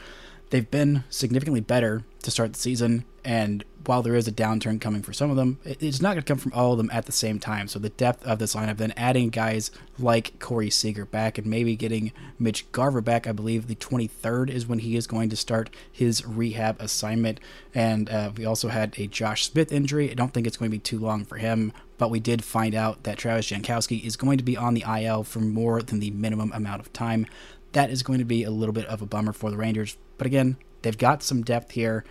They've 0.50 0.70
been 0.70 1.04
significantly 1.10 1.60
better 1.60 2.04
to 2.22 2.30
start 2.30 2.54
the 2.54 2.58
season, 2.58 3.04
and 3.24 3.64
while 3.84 4.02
there 4.02 4.14
is 4.14 4.26
a 4.26 4.32
downturn 4.32 4.80
coming 4.80 5.02
for 5.02 5.12
some 5.12 5.30
of 5.30 5.36
them, 5.36 5.58
it's 5.64 6.00
not 6.00 6.10
going 6.10 6.22
to 6.22 6.26
come 6.26 6.38
from 6.38 6.52
all 6.54 6.72
of 6.72 6.78
them 6.78 6.90
at 6.92 7.06
the 7.06 7.12
same 7.12 7.38
time. 7.38 7.68
So 7.68 7.78
the 7.78 7.90
depth 7.90 8.24
of 8.26 8.38
this 8.38 8.54
lineup, 8.54 8.78
then 8.78 8.92
adding 8.96 9.28
guys 9.28 9.70
like 9.98 10.38
Corey 10.38 10.70
Seager 10.70 11.04
back, 11.04 11.36
and 11.36 11.46
maybe 11.46 11.76
getting 11.76 12.12
Mitch 12.38 12.70
Garver 12.72 13.00
back. 13.02 13.26
I 13.26 13.32
believe 13.32 13.66
the 13.66 13.74
23rd 13.74 14.50
is 14.50 14.66
when 14.66 14.78
he 14.78 14.96
is 14.96 15.06
going 15.06 15.28
to 15.30 15.36
start 15.36 15.70
his 15.90 16.24
rehab 16.26 16.80
assignment. 16.80 17.40
And 17.74 18.08
uh, 18.08 18.32
we 18.36 18.44
also 18.44 18.68
had 18.68 18.94
a 18.98 19.06
Josh 19.06 19.44
Smith 19.44 19.70
injury. 19.70 20.10
I 20.10 20.14
don't 20.14 20.32
think 20.32 20.46
it's 20.46 20.56
going 20.56 20.70
to 20.70 20.76
be 20.76 20.80
too 20.80 20.98
long 20.98 21.24
for 21.24 21.36
him, 21.36 21.72
but 21.98 22.10
we 22.10 22.20
did 22.20 22.44
find 22.44 22.74
out 22.74 23.04
that 23.04 23.18
Travis 23.18 23.50
Jankowski 23.50 24.02
is 24.04 24.16
going 24.16 24.38
to 24.38 24.44
be 24.44 24.56
on 24.56 24.74
the 24.74 24.84
IL 24.86 25.24
for 25.24 25.40
more 25.40 25.82
than 25.82 26.00
the 26.00 26.10
minimum 26.10 26.52
amount 26.52 26.80
of 26.80 26.92
time. 26.92 27.26
That 27.72 27.90
is 27.90 28.02
going 28.02 28.18
to 28.18 28.24
be 28.24 28.44
a 28.44 28.50
little 28.50 28.72
bit 28.72 28.86
of 28.86 29.02
a 29.02 29.06
bummer 29.06 29.32
for 29.32 29.50
the 29.50 29.56
Rangers. 29.56 29.96
But 30.18 30.26
again, 30.26 30.56
they've 30.82 30.98
got 30.98 31.22
some 31.22 31.42
depth 31.42 31.72
here 31.72 32.04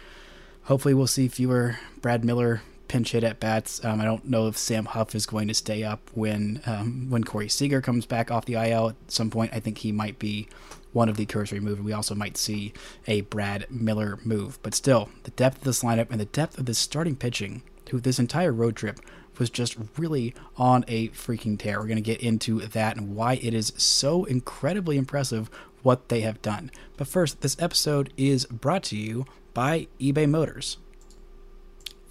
hopefully 0.67 0.93
we'll 0.93 1.07
see 1.07 1.27
fewer 1.29 1.79
Brad 2.01 2.23
Miller 2.25 2.61
pinch 2.89 3.11
hit 3.11 3.23
at 3.23 3.39
bats. 3.39 3.83
Um, 3.83 3.99
I 3.99 4.05
don't 4.05 4.25
know 4.25 4.47
if 4.47 4.57
Sam 4.57 4.85
Huff 4.85 5.15
is 5.15 5.25
going 5.25 5.47
to 5.47 5.53
stay 5.53 5.83
up 5.83 6.09
when 6.13 6.61
um, 6.65 7.09
when 7.09 7.23
Corey 7.23 7.49
Seager 7.49 7.81
comes 7.81 8.05
back 8.05 8.31
off 8.31 8.45
the 8.45 8.55
IL 8.55 8.89
at 8.89 8.95
some 9.07 9.29
point. 9.29 9.53
I 9.53 9.59
think 9.59 9.79
he 9.79 9.91
might 9.91 10.19
be 10.19 10.47
one 10.93 11.09
of 11.09 11.17
the 11.17 11.25
cursory 11.25 11.59
move. 11.59 11.83
We 11.83 11.93
also 11.93 12.15
might 12.15 12.37
see 12.37 12.73
a 13.07 13.21
Brad 13.21 13.65
Miller 13.69 14.19
move. 14.23 14.59
But 14.61 14.73
still, 14.73 15.09
the 15.23 15.31
depth 15.31 15.59
of 15.59 15.63
this 15.63 15.83
lineup 15.83 16.11
and 16.11 16.19
the 16.19 16.25
depth 16.25 16.57
of 16.57 16.65
this 16.65 16.79
starting 16.79 17.15
pitching 17.15 17.61
through 17.85 18.01
this 18.01 18.19
entire 18.19 18.51
road 18.51 18.75
trip 18.75 18.99
was 19.39 19.49
just 19.49 19.77
really 19.97 20.33
on 20.57 20.83
a 20.87 21.09
freaking 21.09 21.57
tear. 21.59 21.79
We're 21.79 21.87
going 21.87 21.97
to 21.97 22.01
get 22.01 22.21
into 22.21 22.59
that 22.59 22.97
and 22.97 23.15
why 23.15 23.35
it 23.35 23.53
is 23.53 23.71
so 23.77 24.25
incredibly 24.25 24.97
impressive 24.97 25.49
what 25.83 26.09
they 26.09 26.21
have 26.21 26.41
done. 26.41 26.71
But 26.97 27.07
first, 27.07 27.41
this 27.41 27.57
episode 27.59 28.11
is 28.17 28.45
brought 28.45 28.83
to 28.83 28.97
you 28.97 29.25
by 29.53 29.87
eBay 29.99 30.29
Motors. 30.29 30.77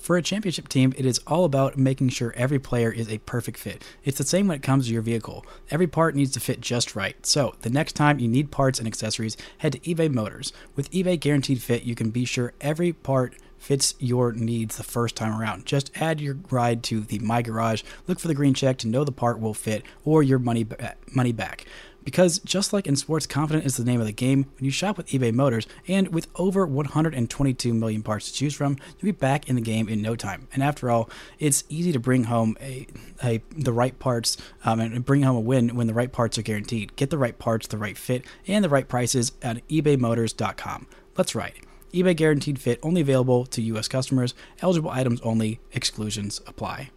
For 0.06 0.16
a 0.16 0.22
championship 0.22 0.68
team, 0.68 0.94
it 0.96 1.04
is 1.04 1.18
all 1.26 1.44
about 1.44 1.76
making 1.76 2.10
sure 2.10 2.32
every 2.36 2.60
player 2.60 2.92
is 2.92 3.08
a 3.08 3.18
perfect 3.18 3.58
fit. 3.58 3.82
It's 4.04 4.18
the 4.18 4.24
same 4.24 4.46
when 4.46 4.56
it 4.56 4.62
comes 4.62 4.86
to 4.86 4.92
your 4.92 5.02
vehicle. 5.02 5.44
Every 5.68 5.88
part 5.88 6.14
needs 6.14 6.30
to 6.34 6.40
fit 6.40 6.60
just 6.60 6.94
right. 6.94 7.26
So, 7.26 7.56
the 7.62 7.70
next 7.70 7.94
time 7.94 8.20
you 8.20 8.28
need 8.28 8.52
parts 8.52 8.78
and 8.78 8.86
accessories, 8.86 9.36
head 9.58 9.72
to 9.72 9.80
eBay 9.80 10.08
Motors. 10.08 10.52
With 10.76 10.92
eBay 10.92 11.18
Guaranteed 11.18 11.60
Fit, 11.60 11.82
you 11.82 11.96
can 11.96 12.10
be 12.10 12.24
sure 12.24 12.52
every 12.60 12.92
part 12.92 13.34
fits 13.58 13.96
your 13.98 14.32
needs 14.32 14.76
the 14.76 14.84
first 14.84 15.16
time 15.16 15.36
around. 15.36 15.66
Just 15.66 15.90
add 15.96 16.20
your 16.20 16.38
ride 16.50 16.84
to 16.84 17.00
the 17.00 17.18
My 17.18 17.42
Garage, 17.42 17.82
look 18.06 18.20
for 18.20 18.28
the 18.28 18.34
green 18.34 18.54
check 18.54 18.78
to 18.78 18.88
know 18.88 19.02
the 19.02 19.10
part 19.10 19.40
will 19.40 19.54
fit, 19.54 19.82
or 20.04 20.22
your 20.22 20.38
money, 20.38 20.64
money 21.12 21.32
back. 21.32 21.64
Because 22.06 22.38
just 22.38 22.72
like 22.72 22.86
in 22.86 22.94
sports, 22.94 23.26
confident 23.26 23.66
is 23.66 23.76
the 23.76 23.84
name 23.84 23.98
of 23.98 24.06
the 24.06 24.12
game. 24.12 24.44
When 24.54 24.64
you 24.64 24.70
shop 24.70 24.96
with 24.96 25.08
eBay 25.08 25.34
Motors, 25.34 25.66
and 25.88 26.14
with 26.14 26.28
over 26.36 26.64
122 26.64 27.74
million 27.74 28.04
parts 28.04 28.28
to 28.28 28.32
choose 28.32 28.54
from, 28.54 28.78
you'll 28.96 29.12
be 29.12 29.18
back 29.18 29.48
in 29.48 29.56
the 29.56 29.60
game 29.60 29.88
in 29.88 30.02
no 30.02 30.14
time. 30.14 30.46
And 30.54 30.62
after 30.62 30.88
all, 30.88 31.10
it's 31.40 31.64
easy 31.68 31.90
to 31.90 31.98
bring 31.98 32.24
home 32.24 32.56
a, 32.60 32.86
a 33.24 33.42
the 33.50 33.72
right 33.72 33.98
parts 33.98 34.36
um, 34.64 34.78
and 34.78 35.04
bring 35.04 35.22
home 35.22 35.34
a 35.34 35.40
win 35.40 35.74
when 35.74 35.88
the 35.88 35.94
right 35.94 36.12
parts 36.12 36.38
are 36.38 36.42
guaranteed. 36.42 36.94
Get 36.94 37.10
the 37.10 37.18
right 37.18 37.36
parts, 37.36 37.66
the 37.66 37.76
right 37.76 37.98
fit, 37.98 38.24
and 38.46 38.64
the 38.64 38.68
right 38.68 38.86
prices 38.86 39.32
at 39.42 39.66
ebaymotors.com. 39.66 40.86
Let's 41.16 41.34
ride. 41.34 41.54
eBay 41.92 42.14
Guaranteed 42.14 42.60
Fit 42.60 42.78
only 42.84 43.00
available 43.00 43.46
to 43.46 43.60
U.S. 43.62 43.88
customers. 43.88 44.32
Eligible 44.62 44.90
items 44.90 45.20
only. 45.22 45.58
Exclusions 45.72 46.40
apply. 46.46 46.90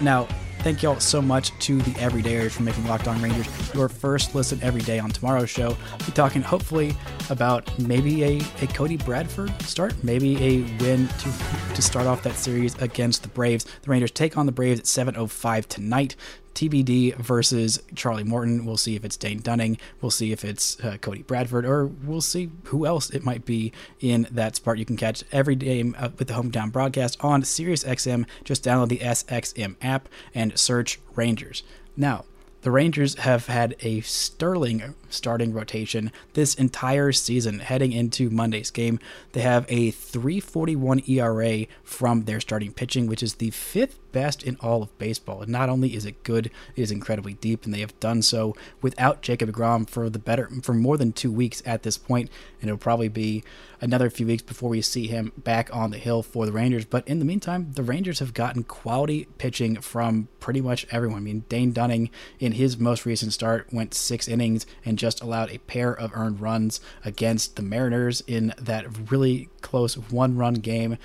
Now, 0.00 0.28
thank 0.62 0.82
y'all 0.82 1.00
so 1.00 1.22
much 1.22 1.58
to 1.60 1.78
the 1.78 1.90
Everydayers 1.92 2.50
for 2.50 2.62
making 2.62 2.86
Locked 2.86 3.08
On 3.08 3.20
Rangers 3.22 3.46
your 3.74 3.88
first 3.88 4.34
listen 4.34 4.58
every 4.62 4.82
day 4.82 4.98
on 4.98 5.10
tomorrow's 5.10 5.48
show. 5.48 5.68
We'll 5.68 6.06
be 6.06 6.12
talking 6.12 6.42
hopefully 6.42 6.94
about 7.30 7.78
maybe 7.78 8.22
a, 8.24 8.42
a 8.60 8.66
Cody 8.66 8.96
Bradford 8.98 9.50
start, 9.62 9.94
maybe 10.04 10.36
a 10.36 10.60
win 10.82 11.08
to 11.08 11.32
to 11.74 11.82
start 11.82 12.06
off 12.06 12.22
that 12.24 12.34
series 12.34 12.80
against 12.82 13.22
the 13.22 13.28
Braves. 13.28 13.64
The 13.64 13.90
Rangers 13.90 14.10
take 14.10 14.36
on 14.36 14.46
the 14.46 14.52
Braves 14.52 14.80
at 14.80 14.86
7:05 14.86 15.66
tonight. 15.66 16.16
TBD 16.60 17.16
versus 17.16 17.80
Charlie 17.94 18.22
Morton. 18.22 18.66
We'll 18.66 18.76
see 18.76 18.94
if 18.94 19.02
it's 19.02 19.16
Dane 19.16 19.40
Dunning. 19.40 19.78
We'll 20.02 20.10
see 20.10 20.30
if 20.30 20.44
it's 20.44 20.78
uh, 20.84 20.98
Cody 21.00 21.22
Bradford, 21.22 21.64
or 21.64 21.86
we'll 21.86 22.20
see 22.20 22.50
who 22.64 22.84
else 22.84 23.08
it 23.08 23.24
might 23.24 23.46
be 23.46 23.72
in 23.98 24.28
that 24.30 24.56
spot. 24.56 24.76
You 24.76 24.84
can 24.84 24.98
catch 24.98 25.24
every 25.32 25.54
game 25.54 25.96
uh, 25.98 26.10
with 26.18 26.28
the 26.28 26.34
hometown 26.34 26.70
broadcast 26.70 27.16
on 27.20 27.40
SiriusXM. 27.40 28.26
Just 28.44 28.62
download 28.62 28.90
the 28.90 28.98
SXM 28.98 29.76
app 29.80 30.10
and 30.34 30.58
search 30.58 31.00
Rangers. 31.14 31.62
Now, 31.96 32.26
the 32.60 32.70
Rangers 32.70 33.14
have 33.20 33.46
had 33.46 33.74
a 33.80 34.02
sterling 34.02 34.94
starting 35.10 35.52
rotation 35.52 36.12
this 36.34 36.54
entire 36.54 37.12
season 37.12 37.58
heading 37.58 37.92
into 37.92 38.30
Monday's 38.30 38.70
game. 38.70 38.98
They 39.32 39.40
have 39.40 39.66
a 39.68 39.90
341 39.90 41.02
ERA 41.08 41.66
from 41.82 42.24
their 42.24 42.40
starting 42.40 42.72
pitching, 42.72 43.06
which 43.06 43.22
is 43.22 43.34
the 43.34 43.50
fifth 43.50 43.98
best 44.12 44.42
in 44.42 44.56
all 44.60 44.82
of 44.82 44.98
baseball. 44.98 45.42
And 45.42 45.50
not 45.50 45.68
only 45.68 45.94
is 45.94 46.04
it 46.04 46.22
good, 46.22 46.46
it 46.46 46.82
is 46.82 46.90
incredibly 46.90 47.34
deep, 47.34 47.64
and 47.64 47.72
they 47.72 47.80
have 47.80 47.98
done 48.00 48.22
so 48.22 48.56
without 48.82 49.22
Jacob 49.22 49.50
DeGrom 49.50 49.88
for 49.88 50.10
the 50.10 50.18
better 50.18 50.48
for 50.62 50.74
more 50.74 50.96
than 50.96 51.12
two 51.12 51.32
weeks 51.32 51.62
at 51.64 51.82
this 51.82 51.96
point, 51.96 52.30
and 52.60 52.68
it'll 52.68 52.78
probably 52.78 53.08
be 53.08 53.44
another 53.80 54.10
few 54.10 54.26
weeks 54.26 54.42
before 54.42 54.68
we 54.68 54.82
see 54.82 55.06
him 55.06 55.32
back 55.38 55.74
on 55.74 55.90
the 55.90 55.98
hill 55.98 56.22
for 56.22 56.44
the 56.46 56.52
Rangers. 56.52 56.84
But 56.84 57.06
in 57.08 57.18
the 57.18 57.24
meantime, 57.24 57.72
the 57.72 57.82
Rangers 57.82 58.18
have 58.18 58.34
gotten 58.34 58.64
quality 58.64 59.26
pitching 59.38 59.76
from 59.80 60.28
pretty 60.38 60.60
much 60.60 60.86
everyone. 60.90 61.18
I 61.18 61.20
mean, 61.20 61.44
Dane 61.48 61.72
Dunning 61.72 62.10
in 62.38 62.52
his 62.52 62.78
most 62.78 63.06
recent 63.06 63.32
start 63.32 63.68
went 63.72 63.94
six 63.94 64.28
innings 64.28 64.66
and 64.84 64.98
just 65.00 65.22
allowed 65.22 65.50
a 65.50 65.58
pair 65.58 65.92
of 65.92 66.12
earned 66.14 66.40
runs 66.40 66.78
against 67.04 67.56
the 67.56 67.62
Mariners 67.62 68.22
in 68.26 68.52
that 68.58 69.10
really 69.10 69.48
close 69.62 69.96
one 69.96 70.36
run 70.36 70.54
game 70.54 70.98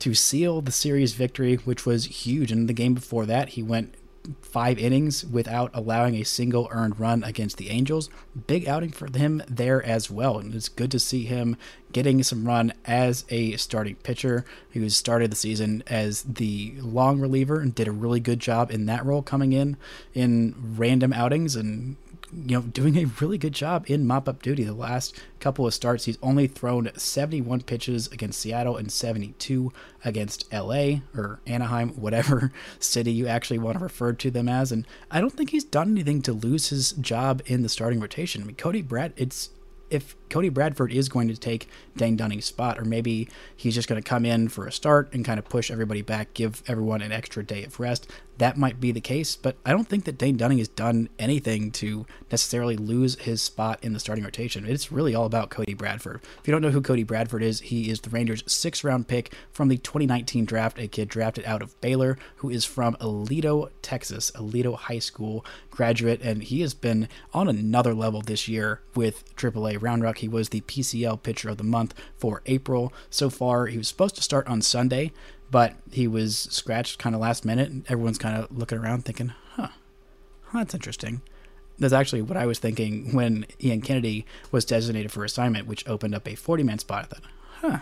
to 0.00 0.14
seal 0.14 0.60
the 0.60 0.72
series 0.72 1.14
victory, 1.14 1.54
which 1.54 1.86
was 1.86 2.26
huge. 2.26 2.50
And 2.50 2.68
the 2.68 2.72
game 2.72 2.92
before 2.92 3.24
that, 3.26 3.50
he 3.50 3.62
went 3.62 3.94
five 4.42 4.80
innings 4.80 5.24
without 5.24 5.70
allowing 5.72 6.16
a 6.16 6.24
single 6.24 6.66
earned 6.72 6.98
run 6.98 7.22
against 7.22 7.56
the 7.56 7.70
Angels. 7.70 8.10
Big 8.48 8.66
outing 8.66 8.90
for 8.90 9.06
him 9.16 9.40
there 9.48 9.80
as 9.84 10.10
well. 10.10 10.38
And 10.38 10.52
it's 10.52 10.68
good 10.68 10.90
to 10.90 10.98
see 10.98 11.24
him 11.24 11.56
getting 11.92 12.24
some 12.24 12.44
run 12.44 12.72
as 12.84 13.24
a 13.28 13.56
starting 13.56 13.94
pitcher. 13.94 14.44
He 14.68 14.88
started 14.88 15.30
the 15.30 15.36
season 15.36 15.84
as 15.86 16.22
the 16.22 16.74
long 16.78 17.20
reliever 17.20 17.60
and 17.60 17.72
did 17.72 17.86
a 17.86 17.92
really 17.92 18.18
good 18.18 18.40
job 18.40 18.72
in 18.72 18.86
that 18.86 19.06
role 19.06 19.22
coming 19.22 19.52
in 19.52 19.76
in 20.14 20.56
random 20.76 21.12
outings 21.12 21.54
and 21.54 21.96
you 22.32 22.56
know, 22.56 22.62
doing 22.62 22.96
a 22.96 23.04
really 23.20 23.38
good 23.38 23.52
job 23.52 23.84
in 23.88 24.06
mop 24.06 24.28
up 24.28 24.42
duty. 24.42 24.64
The 24.64 24.74
last 24.74 25.20
couple 25.38 25.66
of 25.66 25.74
starts, 25.74 26.04
he's 26.04 26.18
only 26.22 26.46
thrown 26.46 26.90
71 26.96 27.62
pitches 27.62 28.08
against 28.08 28.40
Seattle 28.40 28.76
and 28.76 28.90
72 28.90 29.72
against 30.04 30.52
LA 30.52 31.00
or 31.14 31.40
Anaheim, 31.46 31.90
whatever 31.90 32.52
city 32.78 33.12
you 33.12 33.26
actually 33.26 33.58
want 33.58 33.78
to 33.78 33.84
refer 33.84 34.12
to 34.12 34.30
them 34.30 34.48
as. 34.48 34.72
And 34.72 34.86
I 35.10 35.20
don't 35.20 35.32
think 35.32 35.50
he's 35.50 35.64
done 35.64 35.92
anything 35.92 36.22
to 36.22 36.32
lose 36.32 36.68
his 36.68 36.92
job 36.92 37.42
in 37.46 37.62
the 37.62 37.68
starting 37.68 38.00
rotation. 38.00 38.42
I 38.42 38.46
mean, 38.46 38.56
Cody 38.56 38.82
Brad, 38.82 39.12
it's 39.16 39.50
if 39.88 40.16
Cody 40.30 40.48
Bradford 40.48 40.92
is 40.92 41.08
going 41.08 41.28
to 41.28 41.36
take 41.36 41.68
Dane 41.96 42.16
Dunning's 42.16 42.44
spot, 42.44 42.78
or 42.78 42.84
maybe 42.84 43.28
he's 43.54 43.74
just 43.74 43.88
going 43.88 44.02
to 44.02 44.08
come 44.08 44.24
in 44.24 44.48
for 44.48 44.66
a 44.66 44.72
start 44.72 45.12
and 45.12 45.24
kind 45.24 45.38
of 45.38 45.48
push 45.48 45.70
everybody 45.70 46.02
back, 46.02 46.34
give 46.34 46.62
everyone 46.66 47.02
an 47.02 47.12
extra 47.12 47.44
day 47.44 47.64
of 47.64 47.78
rest, 47.78 48.10
that 48.38 48.56
might 48.56 48.80
be 48.80 48.92
the 48.92 49.00
case. 49.00 49.36
But 49.36 49.56
I 49.64 49.70
don't 49.70 49.88
think 49.88 50.04
that 50.04 50.18
Dane 50.18 50.36
Dunning 50.36 50.58
has 50.58 50.68
done 50.68 51.08
anything 51.18 51.70
to 51.72 52.06
necessarily 52.30 52.76
lose 52.76 53.16
his 53.16 53.42
spot 53.42 53.78
in 53.82 53.92
the 53.92 54.00
starting 54.00 54.24
rotation. 54.24 54.66
It's 54.66 54.92
really 54.92 55.14
all 55.14 55.26
about 55.26 55.50
Cody 55.50 55.74
Bradford. 55.74 56.20
If 56.40 56.46
you 56.46 56.52
don't 56.52 56.62
know 56.62 56.70
who 56.70 56.80
Cody 56.80 57.02
Bradford 57.02 57.42
is, 57.42 57.60
he 57.60 57.90
is 57.90 58.00
the 58.00 58.10
Rangers' 58.10 58.44
sixth 58.46 58.84
round 58.84 59.08
pick 59.08 59.32
from 59.52 59.68
the 59.68 59.78
2019 59.78 60.44
draft, 60.44 60.78
a 60.78 60.88
kid 60.88 61.08
drafted 61.08 61.44
out 61.44 61.62
of 61.62 61.80
Baylor 61.80 62.18
who 62.36 62.50
is 62.50 62.64
from 62.64 62.96
Aledo, 62.96 63.70
Texas, 63.82 64.30
Aledo 64.34 64.76
High 64.76 64.98
School 64.98 65.44
graduate, 65.70 66.20
and 66.22 66.42
he 66.42 66.60
has 66.60 66.74
been 66.74 67.08
on 67.32 67.48
another 67.48 67.94
level 67.94 68.20
this 68.20 68.48
year 68.48 68.80
with 68.94 69.34
AAA 69.36 69.80
Round 69.80 70.02
Rock. 70.02 70.18
He 70.18 70.28
was 70.28 70.48
the 70.48 70.60
PCL 70.62 71.22
Pitcher 71.22 71.50
of 71.50 71.58
the 71.58 71.64
Month 71.64 71.94
for 72.16 72.42
April. 72.46 72.92
So 73.10 73.30
far, 73.30 73.66
he 73.66 73.78
was 73.78 73.88
supposed 73.88 74.16
to 74.16 74.22
start 74.22 74.46
on 74.46 74.62
Sunday, 74.62 75.12
but 75.50 75.74
he 75.90 76.06
was 76.06 76.36
scratched 76.50 76.98
kind 76.98 77.14
of 77.14 77.20
last 77.20 77.44
minute. 77.44 77.70
And 77.70 77.84
everyone's 77.88 78.18
kind 78.18 78.36
of 78.36 78.56
looking 78.56 78.78
around 78.78 79.04
thinking, 79.04 79.32
huh, 79.52 79.68
that's 80.52 80.74
interesting. 80.74 81.22
That's 81.78 81.92
actually 81.92 82.22
what 82.22 82.36
I 82.36 82.46
was 82.46 82.58
thinking 82.58 83.14
when 83.14 83.46
Ian 83.62 83.82
Kennedy 83.82 84.24
was 84.50 84.64
designated 84.64 85.12
for 85.12 85.24
assignment, 85.24 85.66
which 85.66 85.86
opened 85.86 86.14
up 86.14 86.26
a 86.26 86.34
40 86.34 86.62
man 86.62 86.78
spot. 86.78 87.04
I 87.04 87.06
thought, 87.06 87.22
huh, 87.60 87.78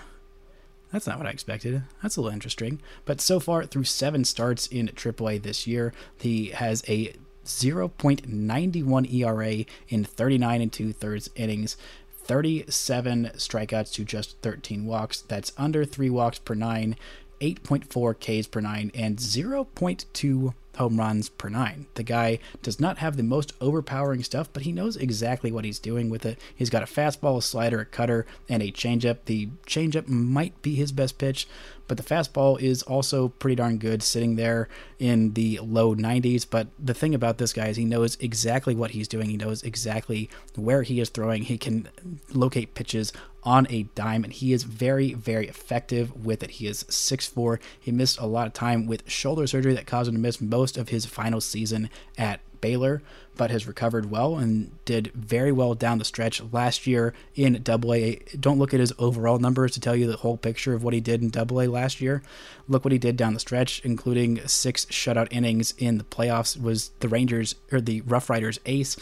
that's 0.90 1.06
not 1.06 1.18
what 1.18 1.26
I 1.26 1.30
expected. 1.30 1.82
That's 2.02 2.16
a 2.16 2.20
little 2.20 2.34
interesting. 2.34 2.80
But 3.04 3.20
so 3.20 3.40
far, 3.40 3.64
through 3.66 3.84
seven 3.84 4.24
starts 4.24 4.66
in 4.66 4.88
AAA 4.88 5.42
this 5.42 5.66
year, 5.66 5.92
he 6.18 6.50
has 6.50 6.84
a 6.88 7.14
0.91 7.44 9.12
ERA 9.12 9.64
in 9.88 10.04
39 10.04 10.62
and 10.62 10.72
two 10.72 10.92
thirds 10.92 11.30
innings, 11.34 11.76
37 12.24 13.32
strikeouts 13.34 13.92
to 13.94 14.04
just 14.04 14.38
13 14.40 14.86
walks. 14.86 15.20
That's 15.22 15.52
under 15.58 15.84
three 15.84 16.10
walks 16.10 16.38
per 16.38 16.54
nine, 16.54 16.96
8.4 17.40 18.14
Ks 18.42 18.46
per 18.46 18.60
nine, 18.60 18.90
and 18.94 19.18
0.2 19.18 20.54
home 20.76 20.98
runs 20.98 21.28
per 21.28 21.48
nine. 21.48 21.86
The 21.94 22.02
guy 22.02 22.38
does 22.62 22.80
not 22.80 22.98
have 22.98 23.16
the 23.16 23.22
most 23.22 23.52
overpowering 23.60 24.22
stuff, 24.22 24.48
but 24.52 24.64
he 24.64 24.72
knows 24.72 24.96
exactly 24.96 25.52
what 25.52 25.64
he's 25.64 25.78
doing 25.78 26.10
with 26.10 26.26
it. 26.26 26.38
He's 26.54 26.70
got 26.70 26.82
a 26.82 26.86
fastball, 26.86 27.38
a 27.38 27.42
slider, 27.42 27.80
a 27.80 27.84
cutter, 27.84 28.26
and 28.48 28.62
a 28.62 28.72
changeup. 28.72 29.18
The 29.26 29.48
changeup 29.66 30.08
might 30.08 30.60
be 30.62 30.74
his 30.74 30.92
best 30.92 31.18
pitch, 31.18 31.46
but 31.86 31.96
the 31.96 32.02
fastball 32.02 32.60
is 32.60 32.82
also 32.82 33.28
pretty 33.28 33.56
darn 33.56 33.78
good, 33.78 34.02
sitting 34.02 34.36
there 34.36 34.68
in 34.98 35.34
the 35.34 35.60
low 35.62 35.94
90s. 35.94 36.46
But 36.48 36.68
the 36.78 36.94
thing 36.94 37.14
about 37.14 37.38
this 37.38 37.52
guy 37.52 37.68
is 37.68 37.76
he 37.76 37.84
knows 37.84 38.16
exactly 38.20 38.74
what 38.74 38.92
he's 38.92 39.08
doing. 39.08 39.28
He 39.28 39.36
knows 39.36 39.62
exactly 39.62 40.28
where 40.56 40.82
he 40.82 41.00
is 41.00 41.10
throwing. 41.10 41.44
He 41.44 41.58
can 41.58 41.88
locate 42.32 42.74
pitches 42.74 43.12
on 43.44 43.66
a 43.70 43.84
dime, 43.94 44.24
and 44.24 44.32
he 44.32 44.52
is 44.52 44.62
very, 44.62 45.14
very 45.14 45.46
effective 45.48 46.24
with 46.24 46.42
it. 46.42 46.52
He 46.52 46.66
is 46.66 46.84
6'4. 46.84 47.60
He 47.78 47.92
missed 47.92 48.18
a 48.18 48.26
lot 48.26 48.46
of 48.46 48.52
time 48.52 48.86
with 48.86 49.08
shoulder 49.08 49.46
surgery 49.46 49.74
that 49.74 49.86
caused 49.86 50.08
him 50.08 50.14
to 50.14 50.20
miss 50.20 50.40
most 50.40 50.76
of 50.78 50.88
his 50.88 51.06
final 51.06 51.40
season 51.40 51.90
at 52.16 52.40
Baylor, 52.64 53.02
but 53.36 53.50
has 53.50 53.66
recovered 53.66 54.10
well 54.10 54.36
and 54.36 54.82
did 54.86 55.12
very 55.12 55.52
well 55.52 55.74
down 55.74 55.98
the 55.98 56.04
stretch 56.04 56.40
last 56.50 56.86
year 56.86 57.12
in 57.34 57.62
Double 57.62 57.92
A. 57.92 58.20
Don't 58.40 58.58
look 58.58 58.72
at 58.72 58.80
his 58.80 58.94
overall 58.98 59.38
numbers 59.38 59.72
to 59.72 59.80
tell 59.80 59.94
you 59.94 60.06
the 60.06 60.16
whole 60.16 60.38
picture 60.38 60.72
of 60.72 60.82
what 60.82 60.94
he 60.94 61.00
did 61.00 61.20
in 61.20 61.28
Double 61.28 61.60
A 61.60 61.66
last 61.66 62.00
year. 62.00 62.22
Look 62.66 62.82
what 62.82 62.92
he 62.92 62.98
did 62.98 63.18
down 63.18 63.34
the 63.34 63.40
stretch, 63.40 63.82
including 63.84 64.40
six 64.48 64.86
shutout 64.86 65.28
innings 65.30 65.74
in 65.76 65.98
the 65.98 66.04
playoffs. 66.04 66.58
Was 66.58 66.92
the 67.00 67.08
Rangers 67.08 67.54
or 67.70 67.82
the 67.82 68.00
Rough 68.00 68.30
Riders 68.30 68.58
ace 68.64 68.96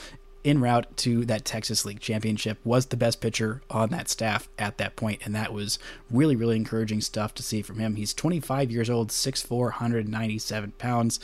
en 0.45 0.61
route 0.61 0.97
to 0.99 1.25
that 1.27 1.45
Texas 1.45 1.85
League 1.85 2.01
championship, 2.01 2.59
was 2.65 2.87
the 2.87 2.97
best 2.97 3.21
pitcher 3.21 3.63
on 3.71 3.91
that 3.91 4.09
staff 4.09 4.49
at 4.59 4.79
that 4.79 4.97
point, 4.97 5.21
and 5.25 5.35
that 5.35 5.53
was 5.53 5.79
really, 6.11 6.37
really 6.37 6.57
encouraging 6.57 7.01
stuff 7.01 7.35
to 7.35 7.43
see 7.43 7.63
from 7.63 7.79
him. 7.79 7.97
He's 7.97 8.15
25 8.15 8.71
years 8.71 8.91
old, 8.91 9.11
6'4, 9.11 9.51
197 9.51 10.73
pounds. 10.79 11.21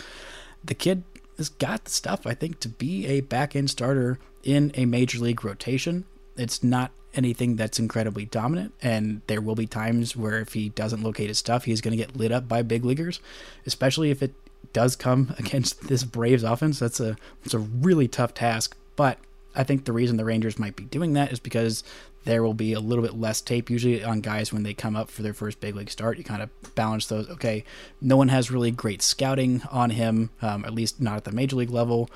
The 0.65 0.75
kid 0.75 1.05
has 1.37 1.49
got 1.49 1.85
the 1.85 1.91
stuff, 1.91 2.27
I 2.27 2.35
think, 2.35 2.61
to 2.61 2.69
be 2.69 3.07
a 3.07 3.21
back 3.21 3.57
end 3.57 3.71
starter 3.71 4.19
in 4.43 4.73
a 4.75 4.85
major 4.87 5.19
league 5.19 5.45
rotation. 5.45 6.05
It's 6.37 6.63
not 6.63 6.93
anything 7.15 7.57
that's 7.57 7.79
incredibly 7.79 8.27
dominant, 8.27 8.75
and 8.83 9.23
there 9.27 9.41
will 9.41 9.55
be 9.55 9.67
times 9.67 10.17
where 10.17 10.41
if 10.41 10.53
he 10.53 10.69
doesn't 10.69 11.03
locate 11.03 11.29
his 11.29 11.39
stuff, 11.39 11.65
he's 11.65 11.81
going 11.81 11.97
to 11.97 11.97
get 11.97 12.17
lit 12.17 12.33
up 12.33 12.49
by 12.49 12.63
big 12.63 12.85
leaguers, 12.85 13.21
especially 13.67 14.11
if 14.11 14.23
it 14.23 14.35
does 14.73 14.97
come 14.97 15.35
against 15.39 15.89
this 15.89 16.05
Braves 16.05 16.43
offense. 16.43 16.79
That's 16.79 17.01
a 17.01 17.17
it's 17.45 17.55
a 17.55 17.59
really 17.59 18.09
tough 18.09 18.35
task, 18.35 18.77
but 18.99 19.17
I 19.55 19.63
think 19.63 19.85
the 19.85 19.93
reason 19.93 20.17
the 20.17 20.25
Rangers 20.25 20.59
might 20.59 20.75
be 20.75 20.83
doing 20.83 21.13
that 21.13 21.31
is 21.31 21.39
because 21.39 21.85
there 22.25 22.43
will 22.43 22.53
be 22.53 22.73
a 22.73 22.81
little 22.81 23.05
bit 23.05 23.15
less 23.15 23.41
tape 23.41 23.71
usually 23.71 24.03
on 24.03 24.21
guys 24.21 24.53
when 24.53 24.65
they 24.65 24.75
come 24.75 24.97
up 24.97 25.09
for 25.09 25.23
their 25.23 25.33
first 25.33 25.61
big 25.61 25.77
league 25.77 25.89
start. 25.89 26.19
You 26.19 26.25
kind 26.25 26.43
of 26.43 26.51
balance 26.75 27.07
those. 27.07 27.31
Okay, 27.31 27.63
no 28.01 28.17
one 28.17 28.27
has 28.27 28.51
really 28.51 28.73
great 28.73 29.01
scouting 29.01 29.63
on 29.71 29.91
him, 29.91 30.31
um, 30.43 30.65
at 30.65 30.75
least 30.75 31.01
not 31.01 31.17
at 31.17 31.23
the 31.23 31.31
major 31.31 31.55
league 31.55 31.71
level, 31.71 32.11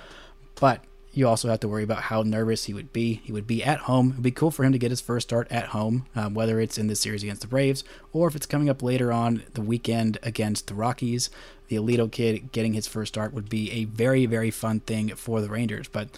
but 0.56 0.82
you 1.12 1.28
also 1.28 1.48
have 1.48 1.60
to 1.60 1.68
worry 1.68 1.84
about 1.84 2.02
how 2.02 2.22
nervous 2.22 2.64
he 2.64 2.74
would 2.74 2.92
be. 2.92 3.20
He 3.22 3.30
would 3.30 3.46
be 3.46 3.62
at 3.62 3.80
home. 3.80 4.08
It 4.08 4.14
would 4.14 4.22
be 4.24 4.30
cool 4.32 4.50
for 4.50 4.64
him 4.64 4.72
to 4.72 4.78
get 4.78 4.90
his 4.90 5.00
first 5.00 5.28
start 5.28 5.46
at 5.52 5.66
home, 5.66 6.06
um, 6.16 6.34
whether 6.34 6.58
it's 6.58 6.78
in 6.78 6.88
this 6.88 7.00
series 7.00 7.22
against 7.22 7.42
the 7.42 7.48
Braves 7.48 7.84
or 8.12 8.26
if 8.26 8.34
it's 8.34 8.46
coming 8.46 8.68
up 8.68 8.82
later 8.82 9.12
on 9.12 9.44
the 9.54 9.60
weekend 9.60 10.18
against 10.24 10.66
the 10.66 10.74
Rockies. 10.74 11.30
The 11.68 11.76
Aledo 11.76 12.10
kid 12.10 12.50
getting 12.50 12.72
his 12.72 12.88
first 12.88 13.14
start 13.14 13.32
would 13.32 13.48
be 13.48 13.70
a 13.70 13.84
very, 13.84 14.26
very 14.26 14.50
fun 14.50 14.80
thing 14.80 15.14
for 15.14 15.40
the 15.40 15.48
Rangers. 15.48 15.86
But 15.86 16.08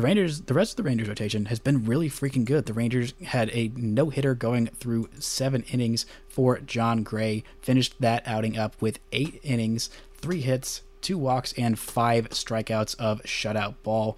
the 0.00 0.06
Rangers, 0.06 0.40
the 0.40 0.54
rest 0.54 0.72
of 0.72 0.76
the 0.78 0.82
Rangers 0.84 1.08
rotation 1.08 1.44
has 1.46 1.58
been 1.58 1.84
really 1.84 2.08
freaking 2.08 2.46
good. 2.46 2.64
The 2.64 2.72
Rangers 2.72 3.12
had 3.22 3.50
a 3.50 3.70
no 3.76 4.08
hitter 4.08 4.34
going 4.34 4.68
through 4.68 5.10
seven 5.18 5.62
innings 5.70 6.06
for 6.26 6.58
Jon 6.58 7.02
Gray, 7.02 7.44
finished 7.60 7.96
that 8.00 8.26
outing 8.26 8.56
up 8.56 8.80
with 8.80 8.98
eight 9.12 9.40
innings, 9.42 9.90
three 10.14 10.40
hits, 10.40 10.80
two 11.02 11.18
walks, 11.18 11.52
and 11.58 11.78
five 11.78 12.30
strikeouts 12.30 12.94
of 12.98 13.20
shutout 13.24 13.74
ball. 13.82 14.16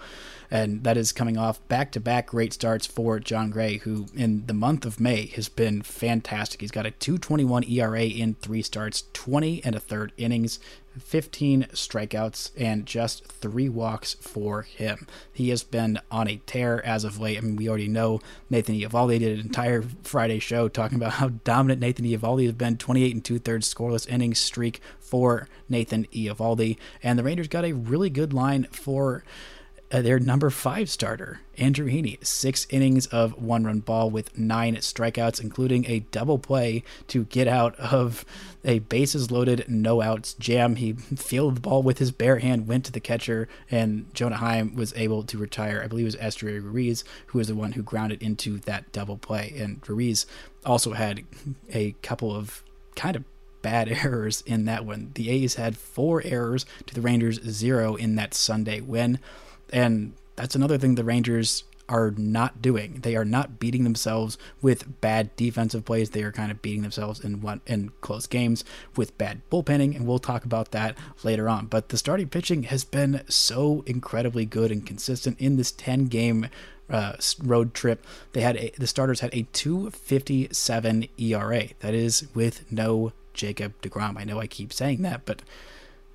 And 0.52 0.84
that 0.84 0.98
is 0.98 1.12
coming 1.12 1.38
off 1.38 1.66
back 1.68 1.92
to 1.92 2.00
back 2.00 2.26
great 2.26 2.52
starts 2.52 2.86
for 2.86 3.18
Jon 3.18 3.48
Gray, 3.48 3.78
who 3.78 4.08
in 4.14 4.44
the 4.44 4.52
month 4.52 4.84
of 4.84 5.00
May 5.00 5.24
has 5.28 5.48
been 5.48 5.80
fantastic. 5.80 6.60
He's 6.60 6.70
got 6.70 6.84
a 6.84 6.90
221 6.90 7.64
ERA 7.64 8.02
in 8.02 8.34
three 8.34 8.60
starts, 8.60 9.04
20 9.14 9.64
and 9.64 9.74
a 9.74 9.80
third 9.80 10.12
innings, 10.18 10.58
15 10.98 11.68
strikeouts, 11.72 12.50
and 12.54 12.84
just 12.84 13.24
three 13.24 13.70
walks 13.70 14.12
for 14.12 14.60
him. 14.60 15.06
He 15.32 15.48
has 15.48 15.64
been 15.64 15.98
on 16.10 16.28
a 16.28 16.42
tear 16.44 16.84
as 16.84 17.04
of 17.04 17.18
late. 17.18 17.38
I 17.38 17.40
mean, 17.40 17.56
we 17.56 17.66
already 17.66 17.88
know 17.88 18.20
Nathan 18.50 18.78
Eovaldi 18.78 19.20
did 19.20 19.38
an 19.38 19.46
entire 19.46 19.82
Friday 20.02 20.38
show 20.38 20.68
talking 20.68 20.96
about 20.96 21.12
how 21.12 21.30
dominant 21.30 21.80
Nathan 21.80 22.04
Eovaldi 22.04 22.44
has 22.44 22.52
been 22.52 22.76
28 22.76 23.14
and 23.14 23.24
two 23.24 23.38
thirds 23.38 23.72
scoreless 23.72 24.06
innings 24.06 24.38
streak 24.38 24.82
for 25.00 25.48
Nathan 25.70 26.04
Eovaldi. 26.12 26.76
And 27.02 27.18
the 27.18 27.24
Rangers 27.24 27.48
got 27.48 27.64
a 27.64 27.72
really 27.72 28.10
good 28.10 28.34
line 28.34 28.64
for 28.64 29.24
uh, 29.92 30.00
their 30.00 30.18
number 30.18 30.48
five 30.48 30.88
starter, 30.88 31.40
Andrew 31.58 31.86
Heaney. 31.86 32.24
Six 32.24 32.66
innings 32.70 33.06
of 33.08 33.40
one 33.40 33.64
run 33.64 33.80
ball 33.80 34.08
with 34.08 34.36
nine 34.38 34.76
strikeouts, 34.76 35.40
including 35.40 35.84
a 35.84 36.00
double 36.00 36.38
play 36.38 36.82
to 37.08 37.24
get 37.24 37.46
out 37.46 37.78
of 37.78 38.24
a 38.64 38.78
bases 38.78 39.30
loaded, 39.30 39.66
no 39.68 40.00
outs 40.00 40.34
jam. 40.34 40.76
He 40.76 40.94
fielded 40.94 41.56
the 41.56 41.60
ball 41.60 41.82
with 41.82 41.98
his 41.98 42.10
bare 42.10 42.38
hand, 42.38 42.66
went 42.66 42.86
to 42.86 42.92
the 42.92 43.00
catcher, 43.00 43.48
and 43.70 44.12
Jonah 44.14 44.36
Heim 44.36 44.74
was 44.74 44.94
able 44.96 45.24
to 45.24 45.36
retire. 45.36 45.82
I 45.84 45.88
believe 45.88 46.04
it 46.04 46.06
was 46.06 46.16
Esteury 46.16 46.62
Ruiz 46.62 47.04
who 47.26 47.38
was 47.38 47.48
the 47.48 47.54
one 47.54 47.72
who 47.72 47.82
grounded 47.82 48.22
into 48.22 48.58
that 48.60 48.92
double 48.92 49.18
play. 49.18 49.54
And 49.58 49.86
Ruiz 49.88 50.26
also 50.64 50.92
had 50.92 51.24
a 51.70 51.92
couple 52.02 52.34
of 52.34 52.62
kind 52.96 53.16
of 53.16 53.24
bad 53.60 53.88
errors 54.04 54.42
in 54.46 54.64
that 54.66 54.84
one. 54.84 55.10
The 55.14 55.30
A's 55.30 55.56
had 55.56 55.76
four 55.76 56.22
errors 56.24 56.66
to 56.86 56.94
the 56.94 57.00
Rangers, 57.00 57.40
zero 57.42 57.94
in 57.94 58.16
that 58.16 58.34
Sunday 58.34 58.80
win. 58.80 59.18
And 59.72 60.14
that's 60.36 60.54
another 60.54 60.78
thing 60.78 60.94
the 60.94 61.04
Rangers 61.04 61.64
are 61.88 62.12
not 62.16 62.62
doing. 62.62 63.00
They 63.02 63.16
are 63.16 63.24
not 63.24 63.58
beating 63.58 63.84
themselves 63.84 64.38
with 64.60 65.00
bad 65.00 65.34
defensive 65.36 65.84
plays. 65.84 66.10
They 66.10 66.22
are 66.22 66.32
kind 66.32 66.50
of 66.50 66.62
beating 66.62 66.82
themselves 66.82 67.20
in 67.20 67.40
one 67.40 67.60
in 67.66 67.90
close 68.00 68.26
games 68.26 68.64
with 68.96 69.16
bad 69.18 69.42
bullpenning, 69.50 69.94
and 69.94 70.06
we'll 70.06 70.18
talk 70.18 70.44
about 70.44 70.70
that 70.70 70.96
later 71.22 71.48
on. 71.48 71.66
But 71.66 71.90
the 71.90 71.98
starting 71.98 72.28
pitching 72.28 72.64
has 72.64 72.84
been 72.84 73.22
so 73.28 73.82
incredibly 73.86 74.46
good 74.46 74.70
and 74.70 74.86
consistent 74.86 75.38
in 75.40 75.56
this 75.56 75.72
10 75.72 76.06
game 76.06 76.48
uh, 76.88 77.14
road 77.42 77.74
trip. 77.74 78.06
They 78.32 78.40
had 78.40 78.56
a, 78.56 78.72
the 78.78 78.86
starters 78.86 79.20
had 79.20 79.34
a 79.34 79.46
257 79.52 81.08
ERA. 81.18 81.68
That 81.80 81.94
is 81.94 82.26
with 82.34 82.70
no 82.70 83.12
Jacob 83.34 83.80
DeGrom. 83.82 84.18
I 84.18 84.24
know 84.24 84.40
I 84.40 84.46
keep 84.46 84.72
saying 84.72 85.02
that, 85.02 85.24
but 85.24 85.42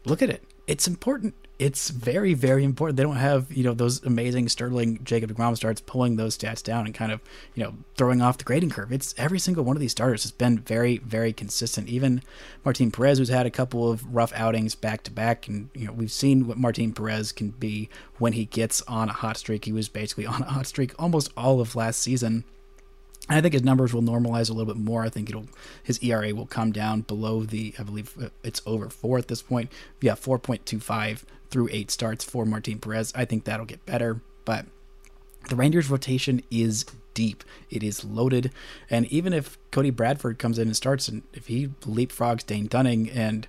look 0.06 0.22
at 0.22 0.30
it. 0.30 0.44
It's 0.66 0.88
important 0.88 1.34
it's 1.60 1.90
very, 1.90 2.36
very 2.36 2.64
important. 2.64 2.98
They 2.98 3.04
don't 3.04 3.16
have, 3.16 3.52
you 3.52 3.64
know, 3.64 3.74
those 3.74 4.04
amazing 4.04 4.48
Sterling 4.48 5.00
Jacob 5.04 5.34
DeGrom 5.34 5.56
starts 5.56 5.82
pulling 5.82 6.16
those 6.16 6.38
stats 6.38 6.62
down 6.62 6.86
and 6.86 6.94
kind 6.94 7.12
of, 7.12 7.20
you 7.56 7.64
know, 7.64 7.74
throwing 7.96 8.22
off 8.22 8.38
the 8.38 8.44
grading 8.44 8.70
curve. 8.70 8.92
It's 8.92 9.16
every 9.18 9.40
single 9.40 9.64
one 9.64 9.76
of 9.76 9.80
these 9.80 9.92
starters 9.92 10.22
has 10.22 10.32
been 10.32 10.60
very, 10.60 11.00
very 11.00 11.34
consistent. 11.34 11.90
Even 11.90 12.22
Martin 12.64 12.92
Perez, 12.92 13.18
who's 13.18 13.30
had 13.30 13.48
a 13.48 13.52
couple 13.52 13.90
of 13.90 14.14
rough 14.14 14.32
outings 14.34 14.76
back 14.76 15.02
to 15.04 15.12
back, 15.12 15.48
and 15.48 15.70
you 15.74 15.88
know, 15.88 15.94
we've 15.94 16.12
seen 16.12 16.48
what 16.48 16.60
Martin 16.60 16.94
Perez 16.94 17.32
can 17.32 17.50
be 17.50 17.90
when 18.20 18.34
he 18.34 18.46
gets 18.46 18.84
on 18.84 19.10
a 19.10 19.14
hot 19.14 19.38
streak. 19.38 19.66
He 19.66 19.74
was 19.74 19.90
basically 19.90 20.26
on 20.28 20.44
a 20.44 20.52
hot 20.52 20.68
streak 20.68 20.94
almost 21.00 21.32
all 21.36 21.60
of 21.60 21.76
last 21.76 22.00
season. 22.02 22.44
I 23.30 23.42
think 23.42 23.54
his 23.54 23.64
numbers 23.64 23.94
will 23.94 24.04
normalize 24.04 24.50
a 24.50 24.54
little 24.54 24.74
bit 24.74 24.82
more. 24.82 25.04
I 25.04 25.10
think 25.10 25.30
it'll 25.30 25.48
his 25.84 26.02
ERA 26.02 26.34
will 26.34 26.46
come 26.46 26.72
down 26.72 27.02
below 27.02 27.44
the 27.44 27.74
I 27.78 27.84
believe 27.84 28.14
uh, 28.22 28.30
it's 28.44 28.62
over 28.66 28.90
four 28.90 29.18
at 29.18 29.28
this 29.28 29.42
point. 29.42 29.72
Yeah, 30.00 30.16
four 30.16 30.40
point 30.40 30.66
two 30.66 30.80
five 30.80 31.26
through 31.50 31.70
eight 31.72 31.92
starts 31.92 32.24
for 32.24 32.46
Martin 32.46 32.80
Perez. 32.80 33.12
I 33.16 33.26
think 33.26 33.44
that'll 33.44 33.66
get 33.66 33.86
better, 33.86 34.22
but 34.46 34.66
the 35.50 35.56
Rangers 35.56 35.90
rotation 35.90 36.44
is 36.52 36.86
deep. 37.14 37.44
It 37.70 37.84
is 37.84 38.04
loaded, 38.04 38.52
and 38.90 39.06
even 39.08 39.34
if 39.34 39.58
Cody 39.72 39.90
Bradford 39.90 40.40
comes 40.40 40.60
in 40.60 40.68
and 40.68 40.76
starts, 40.76 41.08
and 41.08 41.24
if 41.34 41.48
he 41.48 41.68
leapfrogs 41.82 42.46
Dane 42.46 42.68
Dunning 42.68 43.10
and 43.10 43.48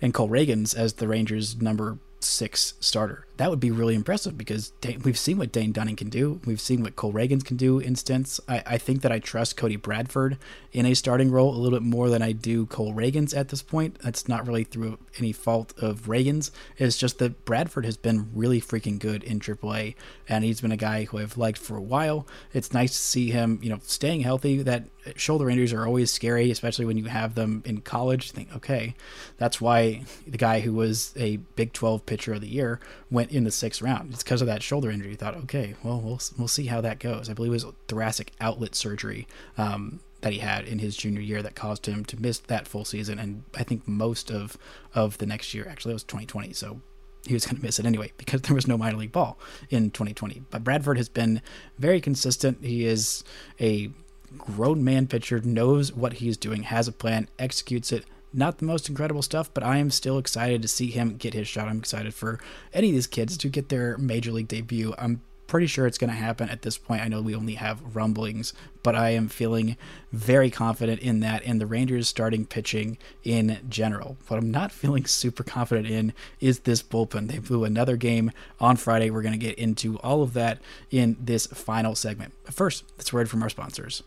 and 0.00 0.12
Cole 0.12 0.28
Ragans 0.28 0.74
as 0.74 0.94
the 0.94 1.08
Rangers' 1.08 1.60
number 1.60 1.98
six 2.20 2.74
starter. 2.80 3.25
That 3.36 3.50
would 3.50 3.60
be 3.60 3.70
really 3.70 3.94
impressive 3.94 4.38
because 4.38 4.70
Dane, 4.80 5.02
we've 5.04 5.18
seen 5.18 5.38
what 5.38 5.52
Dane 5.52 5.72
Dunning 5.72 5.96
can 5.96 6.08
do. 6.08 6.40
We've 6.46 6.60
seen 6.60 6.82
what 6.82 6.96
Cole 6.96 7.12
Ragans 7.12 7.44
can 7.44 7.56
do 7.56 7.80
instance. 7.80 8.40
I, 8.48 8.62
I, 8.66 8.78
think 8.78 9.02
that 9.02 9.12
I 9.12 9.18
trust 9.18 9.56
Cody 9.56 9.76
Bradford 9.76 10.38
in 10.72 10.86
a 10.86 10.94
starting 10.94 11.30
role 11.30 11.54
a 11.54 11.58
little 11.58 11.78
bit 11.78 11.84
more 11.86 12.08
than 12.08 12.22
I 12.22 12.32
do 12.32 12.66
Cole 12.66 12.94
Ragans 12.94 13.36
at 13.36 13.48
this 13.48 13.62
point. 13.62 13.98
That's 14.00 14.28
not 14.28 14.46
really 14.46 14.64
through 14.64 14.98
any 15.18 15.32
fault 15.32 15.74
of 15.78 16.02
Ragans. 16.02 16.50
It's 16.78 16.96
just 16.96 17.18
that 17.18 17.44
Bradford 17.44 17.84
has 17.84 17.96
been 17.96 18.30
really 18.34 18.60
freaking 18.60 18.98
good 18.98 19.22
in 19.22 19.40
AAA, 19.40 19.94
and 20.28 20.44
he's 20.44 20.60
been 20.60 20.72
a 20.72 20.76
guy 20.76 21.04
who 21.04 21.18
I've 21.18 21.36
liked 21.36 21.58
for 21.58 21.76
a 21.76 21.82
while. 21.82 22.26
It's 22.52 22.72
nice 22.72 22.92
to 22.92 22.98
see 22.98 23.30
him, 23.30 23.58
you 23.62 23.68
know, 23.68 23.80
staying 23.82 24.20
healthy. 24.20 24.62
That 24.62 24.84
shoulder 25.14 25.48
injuries 25.48 25.72
are 25.72 25.86
always 25.86 26.10
scary, 26.10 26.50
especially 26.50 26.84
when 26.84 26.96
you 26.96 27.04
have 27.04 27.34
them 27.34 27.62
in 27.64 27.80
college. 27.80 28.26
You 28.26 28.32
think, 28.32 28.56
okay, 28.56 28.94
that's 29.38 29.60
why 29.60 30.04
the 30.26 30.38
guy 30.38 30.60
who 30.60 30.72
was 30.72 31.12
a 31.16 31.36
Big 31.36 31.72
12 31.72 32.04
pitcher 32.06 32.34
of 32.34 32.40
the 32.40 32.48
year 32.48 32.80
went 33.10 33.25
in 33.30 33.44
the 33.44 33.50
sixth 33.50 33.82
round. 33.82 34.12
It's 34.12 34.22
because 34.22 34.40
of 34.40 34.46
that 34.46 34.62
shoulder 34.62 34.90
injury. 34.90 35.10
You 35.10 35.16
thought, 35.16 35.36
okay, 35.36 35.74
well, 35.82 36.00
we'll 36.00 36.20
we'll 36.38 36.48
see 36.48 36.66
how 36.66 36.80
that 36.80 36.98
goes. 36.98 37.28
I 37.28 37.34
believe 37.34 37.52
it 37.52 37.64
was 37.64 37.66
thoracic 37.88 38.32
outlet 38.40 38.74
surgery 38.74 39.26
um, 39.58 40.00
that 40.20 40.32
he 40.32 40.38
had 40.38 40.66
in 40.66 40.78
his 40.78 40.96
junior 40.96 41.20
year 41.20 41.42
that 41.42 41.54
caused 41.54 41.86
him 41.86 42.04
to 42.06 42.20
miss 42.20 42.38
that 42.38 42.66
full 42.66 42.84
season, 42.84 43.18
and 43.18 43.44
I 43.54 43.62
think 43.62 43.86
most 43.86 44.30
of 44.30 44.56
of 44.94 45.18
the 45.18 45.26
next 45.26 45.54
year. 45.54 45.66
Actually, 45.68 45.92
it 45.92 45.94
was 45.94 46.04
2020, 46.04 46.52
so 46.52 46.80
he 47.26 47.34
was 47.34 47.44
going 47.44 47.56
to 47.56 47.62
miss 47.62 47.78
it 47.78 47.86
anyway 47.86 48.12
because 48.18 48.42
there 48.42 48.54
was 48.54 48.66
no 48.66 48.78
minor 48.78 48.98
league 48.98 49.12
ball 49.12 49.38
in 49.70 49.90
2020. 49.90 50.42
But 50.50 50.64
Bradford 50.64 50.96
has 50.96 51.08
been 51.08 51.42
very 51.78 52.00
consistent. 52.00 52.64
He 52.64 52.84
is 52.84 53.24
a 53.60 53.90
grown 54.36 54.84
man 54.84 55.06
pitcher, 55.06 55.40
knows 55.40 55.92
what 55.92 56.14
he's 56.14 56.36
doing, 56.36 56.64
has 56.64 56.88
a 56.88 56.92
plan, 56.92 57.28
executes 57.38 57.92
it. 57.92 58.04
Not 58.32 58.58
the 58.58 58.66
most 58.66 58.88
incredible 58.88 59.22
stuff, 59.22 59.50
but 59.54 59.62
I 59.62 59.78
am 59.78 59.90
still 59.90 60.18
excited 60.18 60.60
to 60.62 60.68
see 60.68 60.90
him 60.90 61.16
get 61.16 61.34
his 61.34 61.48
shot. 61.48 61.68
I'm 61.68 61.78
excited 61.78 62.14
for 62.14 62.38
any 62.74 62.88
of 62.88 62.94
these 62.94 63.06
kids 63.06 63.36
to 63.38 63.48
get 63.48 63.68
their 63.68 63.96
major 63.96 64.32
league 64.32 64.48
debut. 64.48 64.94
I'm 64.98 65.22
pretty 65.46 65.66
sure 65.66 65.86
it's 65.86 65.98
going 65.98 66.10
to 66.10 66.16
happen 66.16 66.48
at 66.48 66.62
this 66.62 66.76
point. 66.76 67.02
I 67.02 67.08
know 67.08 67.22
we 67.22 67.34
only 67.34 67.54
have 67.54 67.94
rumblings, 67.94 68.52
but 68.82 68.94
I 68.94 69.10
am 69.10 69.28
feeling 69.28 69.76
very 70.12 70.50
confident 70.50 71.00
in 71.00 71.20
that 71.20 71.44
and 71.44 71.60
the 71.60 71.66
Rangers 71.66 72.08
starting 72.08 72.46
pitching 72.46 72.98
in 73.24 73.58
general. 73.68 74.16
What 74.28 74.38
I'm 74.38 74.50
not 74.50 74.72
feeling 74.72 75.06
super 75.06 75.42
confident 75.42 75.86
in 75.86 76.12
is 76.40 76.60
this 76.60 76.82
bullpen. 76.82 77.28
They 77.28 77.38
blew 77.38 77.64
another 77.64 77.96
game 77.96 78.32
on 78.60 78.76
Friday. 78.76 79.10
We're 79.10 79.22
going 79.22 79.38
to 79.38 79.38
get 79.38 79.58
into 79.58 79.98
all 79.98 80.22
of 80.22 80.32
that 80.34 80.60
in 80.90 81.16
this 81.20 81.46
final 81.46 81.94
segment. 81.94 82.32
But 82.44 82.54
first, 82.54 82.84
let's 82.98 83.12
word 83.12 83.30
from 83.30 83.42
our 83.42 83.50
sponsors. 83.50 84.02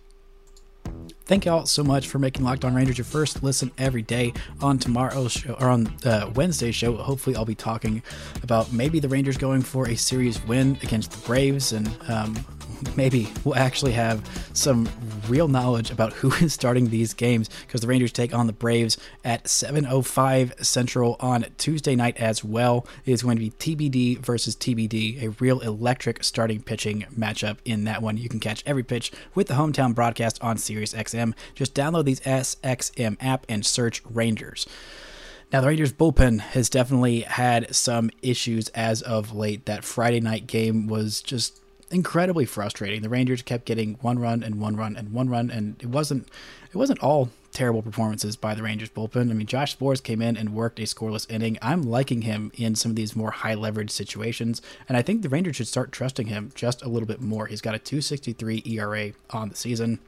Thank 1.26 1.46
y'all 1.46 1.68
so 1.68 1.84
much 1.84 2.08
for 2.08 2.18
making 2.18 2.44
Locked 2.44 2.66
On 2.66 2.74
Rangers 2.74 2.98
your 2.98 3.06
first 3.06 3.44
listen 3.44 3.72
every 3.78 4.02
day. 4.02 4.34
On 4.62 4.80
tomorrow's 4.80 5.34
show 5.34 5.54
or 5.60 5.70
on 5.70 5.88
uh, 6.04 6.32
Wednesday's 6.34 6.74
show, 6.74 6.96
hopefully 6.98 7.36
I'll 7.36 7.46
be 7.46 7.54
talking 7.54 8.02
about 8.42 8.74
maybe 8.74 9.00
the 9.00 9.08
Rangers 9.08 9.38
going 9.38 9.62
for 9.62 9.88
a 9.88 9.96
series 9.96 10.44
win 10.46 10.80
against 10.82 11.12
the 11.12 11.20
Braves 11.28 11.72
and 11.72 11.88
um, 12.08 12.36
maybe 12.96 13.32
we'll 13.44 13.56
actually 13.56 13.94
have 13.94 14.28
some 14.54 14.90
real 15.28 15.48
knowledge 15.48 15.92
about 15.92 16.14
who 16.14 16.32
is 16.44 16.54
starting 16.54 16.90
these 16.90 17.14
games 17.14 17.50
because 17.66 17.82
the 17.82 17.88
Rangers 17.88 18.12
take 18.12 18.34
on 18.34 18.48
the 18.48 18.54
Braves 18.54 18.98
at 19.24 19.46
7:05 19.46 20.64
Central 20.66 21.16
on 21.20 21.46
Tuesday 21.58 21.96
night 21.96 22.18
as 22.18 22.44
well. 22.44 22.86
It 23.06 23.12
is 23.12 23.24
going 23.24 23.38
to 23.38 23.42
be 23.42 23.52
TBD 23.52 24.20
versus 24.20 24.56
TBD, 24.56 25.24
a 25.24 25.30
real 25.32 25.60
electric 25.60 26.24
starting 26.24 26.62
pitching 26.62 27.06
matchup 27.18 27.58
in 27.66 27.84
that 27.86 28.02
one. 28.02 28.18
You 28.18 28.30
can 28.30 28.40
catch 28.40 28.64
every 28.66 28.84
pitch 28.84 29.12
with 29.36 29.48
the 29.48 29.56
hometown 29.56 29.96
broadcast 29.96 30.42
on 30.42 30.58
SiriusXM. 30.58 31.34
Just 31.56 31.74
download 31.74 32.06
these 32.06 32.20
SXM 32.22 33.18
app 33.20 33.46
and 33.50 33.66
search 33.66 34.02
Rangers. 34.06 34.68
Now, 35.52 35.62
the 35.62 35.68
Rangers 35.68 35.92
bullpen 35.92 36.42
has 36.42 36.70
definitely 36.70 37.22
had 37.22 37.74
some 37.74 38.12
issues 38.22 38.68
as 38.70 39.02
of 39.02 39.34
late. 39.34 39.66
That 39.66 39.84
Friday 39.84 40.20
night 40.20 40.46
game 40.46 40.86
was 40.86 41.22
just 41.22 41.60
incredibly 41.92 42.46
frustrating. 42.46 43.02
The 43.02 43.10
Rangers 43.10 43.42
kept 43.42 43.66
getting 43.66 43.96
one 44.02 44.20
run 44.20 44.44
and 44.44 44.60
one 44.60 44.76
run 44.76 44.96
and 44.96 45.12
one 45.12 45.30
run, 45.30 45.50
and 45.50 45.76
it 45.82 45.88
wasn't 45.88 46.28
it 46.72 46.78
wasn't 46.78 47.00
all 47.00 47.30
terrible 47.52 47.82
performances 47.82 48.36
by 48.36 48.54
the 48.54 48.62
Rangers 48.62 48.90
bullpen. 48.90 49.30
I 49.30 49.34
mean, 49.34 49.48
Josh 49.48 49.76
Sborz 49.76 50.04
came 50.04 50.22
in 50.22 50.38
and 50.38 50.54
worked 50.54 50.80
a 50.80 50.84
scoreless 50.84 51.30
inning. 51.30 51.58
I'm 51.62 51.82
liking 51.82 52.22
him 52.22 52.52
in 52.56 52.76
some 52.76 52.92
of 52.92 52.96
these 52.96 53.16
more 53.16 53.32
high 53.32 53.56
leverage 53.56 53.92
situations, 53.92 54.62
and 54.88 54.98
I 54.98 55.02
think 55.02 55.22
the 55.22 55.30
Rangers 55.30 55.56
should 55.56 55.68
start 55.68 55.92
trusting 55.92 56.28
him 56.28 56.52
just 56.56 56.84
a 56.84 56.90
little 56.90 57.08
bit 57.08 57.22
more. 57.22 57.48
He's 57.48 57.62
got 57.62 57.76
a 57.76 57.80
263 57.80 58.64
ERA 58.66 59.12
on 59.32 59.50
the 59.50 59.56
season. 59.56 60.00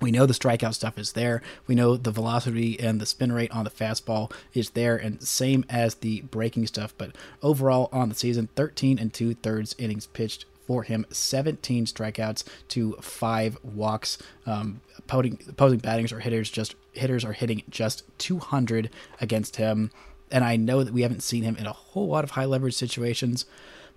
We 0.00 0.12
know 0.12 0.26
the 0.26 0.34
strikeout 0.34 0.74
stuff 0.74 0.96
is 0.96 1.12
there. 1.12 1.42
We 1.66 1.74
know 1.74 1.96
the 1.96 2.12
velocity 2.12 2.78
and 2.78 3.00
the 3.00 3.06
spin 3.06 3.32
rate 3.32 3.50
on 3.50 3.64
the 3.64 3.70
fastball 3.70 4.30
is 4.54 4.70
there, 4.70 4.96
and 4.96 5.20
same 5.20 5.64
as 5.68 5.96
the 5.96 6.20
breaking 6.20 6.68
stuff. 6.68 6.94
But 6.96 7.16
overall 7.42 7.88
on 7.92 8.08
the 8.08 8.14
season, 8.14 8.48
13 8.54 8.98
and 8.98 9.12
two 9.12 9.34
thirds 9.34 9.74
innings 9.76 10.06
pitched 10.06 10.44
for 10.68 10.84
him, 10.84 11.06
17 11.10 11.86
strikeouts 11.86 12.44
to 12.68 12.92
five 13.00 13.58
walks. 13.64 14.18
Um, 14.46 14.82
opposing, 14.98 15.40
opposing 15.48 15.78
battings 15.78 16.12
or 16.12 16.20
hitters 16.20 16.50
just 16.50 16.76
hitters 16.92 17.24
are 17.24 17.32
hitting 17.32 17.62
just 17.70 18.04
200 18.18 18.90
against 19.20 19.56
him, 19.56 19.90
and 20.30 20.44
I 20.44 20.56
know 20.56 20.84
that 20.84 20.92
we 20.92 21.02
haven't 21.02 21.22
seen 21.22 21.42
him 21.42 21.56
in 21.56 21.66
a 21.66 21.72
whole 21.72 22.08
lot 22.08 22.22
of 22.22 22.32
high 22.32 22.44
leverage 22.44 22.74
situations 22.74 23.46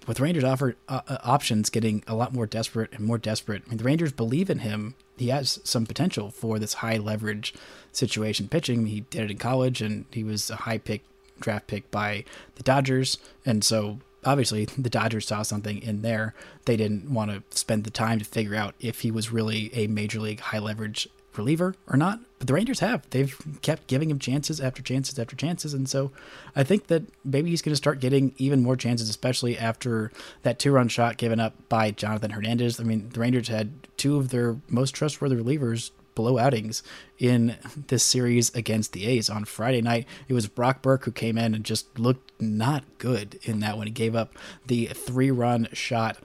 with 0.08 0.20
Rangers 0.20 0.44
offered 0.44 0.78
uh, 0.88 1.02
uh, 1.08 1.18
options 1.24 1.70
getting 1.70 2.04
a 2.08 2.16
lot 2.16 2.34
more 2.34 2.48
desperate 2.48 2.92
and 2.94 3.06
more 3.06 3.18
desperate. 3.18 3.64
I 3.66 3.70
mean, 3.70 3.78
the 3.78 3.84
Rangers 3.84 4.12
believe 4.12 4.50
in 4.50 4.60
him. 4.60 4.96
He 5.18 5.28
has 5.28 5.60
some 5.64 5.86
potential 5.86 6.32
for 6.32 6.58
this 6.58 6.76
high 6.76 6.98
leverage 6.98 7.54
situation 7.92 8.48
pitching. 8.48 8.88
He 8.88 9.02
did 9.02 9.24
it 9.24 9.32
in 9.32 9.38
college, 9.38 9.82
and 9.82 10.06
he 10.12 10.24
was 10.24 10.50
a 10.50 10.56
high 10.56 10.80
pick 10.80 11.04
draft 11.40 11.68
pick 11.68 11.92
by 11.92 12.24
the 12.56 12.64
Dodgers, 12.64 13.18
and 13.46 13.64
so 13.64 14.00
obviously 14.24 14.66
the 14.66 14.90
Dodgers 14.90 15.28
saw 15.28 15.42
something 15.42 15.82
in 15.82 16.02
there. 16.02 16.34
They 16.66 16.78
didn't 16.78 17.12
want 17.12 17.32
to 17.32 17.58
spend 17.58 17.84
the 17.84 17.90
time 17.90 18.20
to 18.20 18.26
figure 18.26 18.56
out 18.56 18.76
if 18.80 19.02
he 19.02 19.12
was 19.12 19.32
really 19.32 19.72
a 19.74 19.88
major 19.88 20.20
league 20.20 20.40
high 20.40 20.60
leverage 20.60 21.08
reliever 21.38 21.76
or 21.88 21.98
not. 21.98 22.20
But 22.40 22.48
the 22.48 22.54
Rangers 22.54 22.80
have. 22.80 23.08
They've 23.10 23.36
kept 23.62 23.88
giving 23.88 24.10
him 24.10 24.20
chances 24.20 24.60
after 24.60 24.82
chances 24.82 25.18
after 25.18 25.36
chances. 25.36 25.74
And 25.74 25.88
so 25.88 26.12
I 26.56 26.64
think 26.64 26.88
that 26.88 27.04
maybe 27.24 27.50
he's 27.50 27.62
going 27.62 27.72
to 27.72 27.78
start 27.78 28.00
getting 28.00 28.34
even 28.38 28.64
more 28.64 28.76
chances, 28.76 29.10
especially 29.10 29.58
after 29.58 30.12
that 30.44 30.60
two 30.60 30.72
run 30.72 30.88
shot 30.88 31.18
given 31.18 31.40
up 31.40 31.54
by 31.70 31.92
Jonathan 31.92 32.32
Hernandez. 32.32 32.80
I 32.80 32.84
mean, 32.84 33.10
the 33.10 33.20
Rangers 33.20 33.48
had 33.48 33.72
two 33.98 34.18
of 34.18 34.30
their 34.30 34.58
most 34.70 34.92
trustworthy 34.92 35.36
relievers 35.36 35.92
below 36.16 36.38
outings 36.38 36.84
in 37.20 37.58
this 37.88 38.04
series 38.04 38.54
against 38.56 38.94
the 38.94 39.06
A's. 39.06 39.30
On 39.30 39.46
Friday 39.46 39.82
night, 39.82 40.08
it 40.28 40.34
was 40.34 40.48
Brock 40.48 40.82
Burke 40.82 41.06
who 41.06 41.12
came 41.12 41.38
in 41.38 41.54
and 41.54 41.64
just 41.64 42.00
looked 42.00 42.32
not 42.42 42.84
good 42.98 43.40
in 43.44 43.60
that 43.60 43.78
one. 43.78 43.88
He 43.88 43.94
gave 43.94 44.16
up 44.16 44.36
the 44.68 44.88
three 44.88 45.32
run 45.32 45.68
shot, 45.74 46.18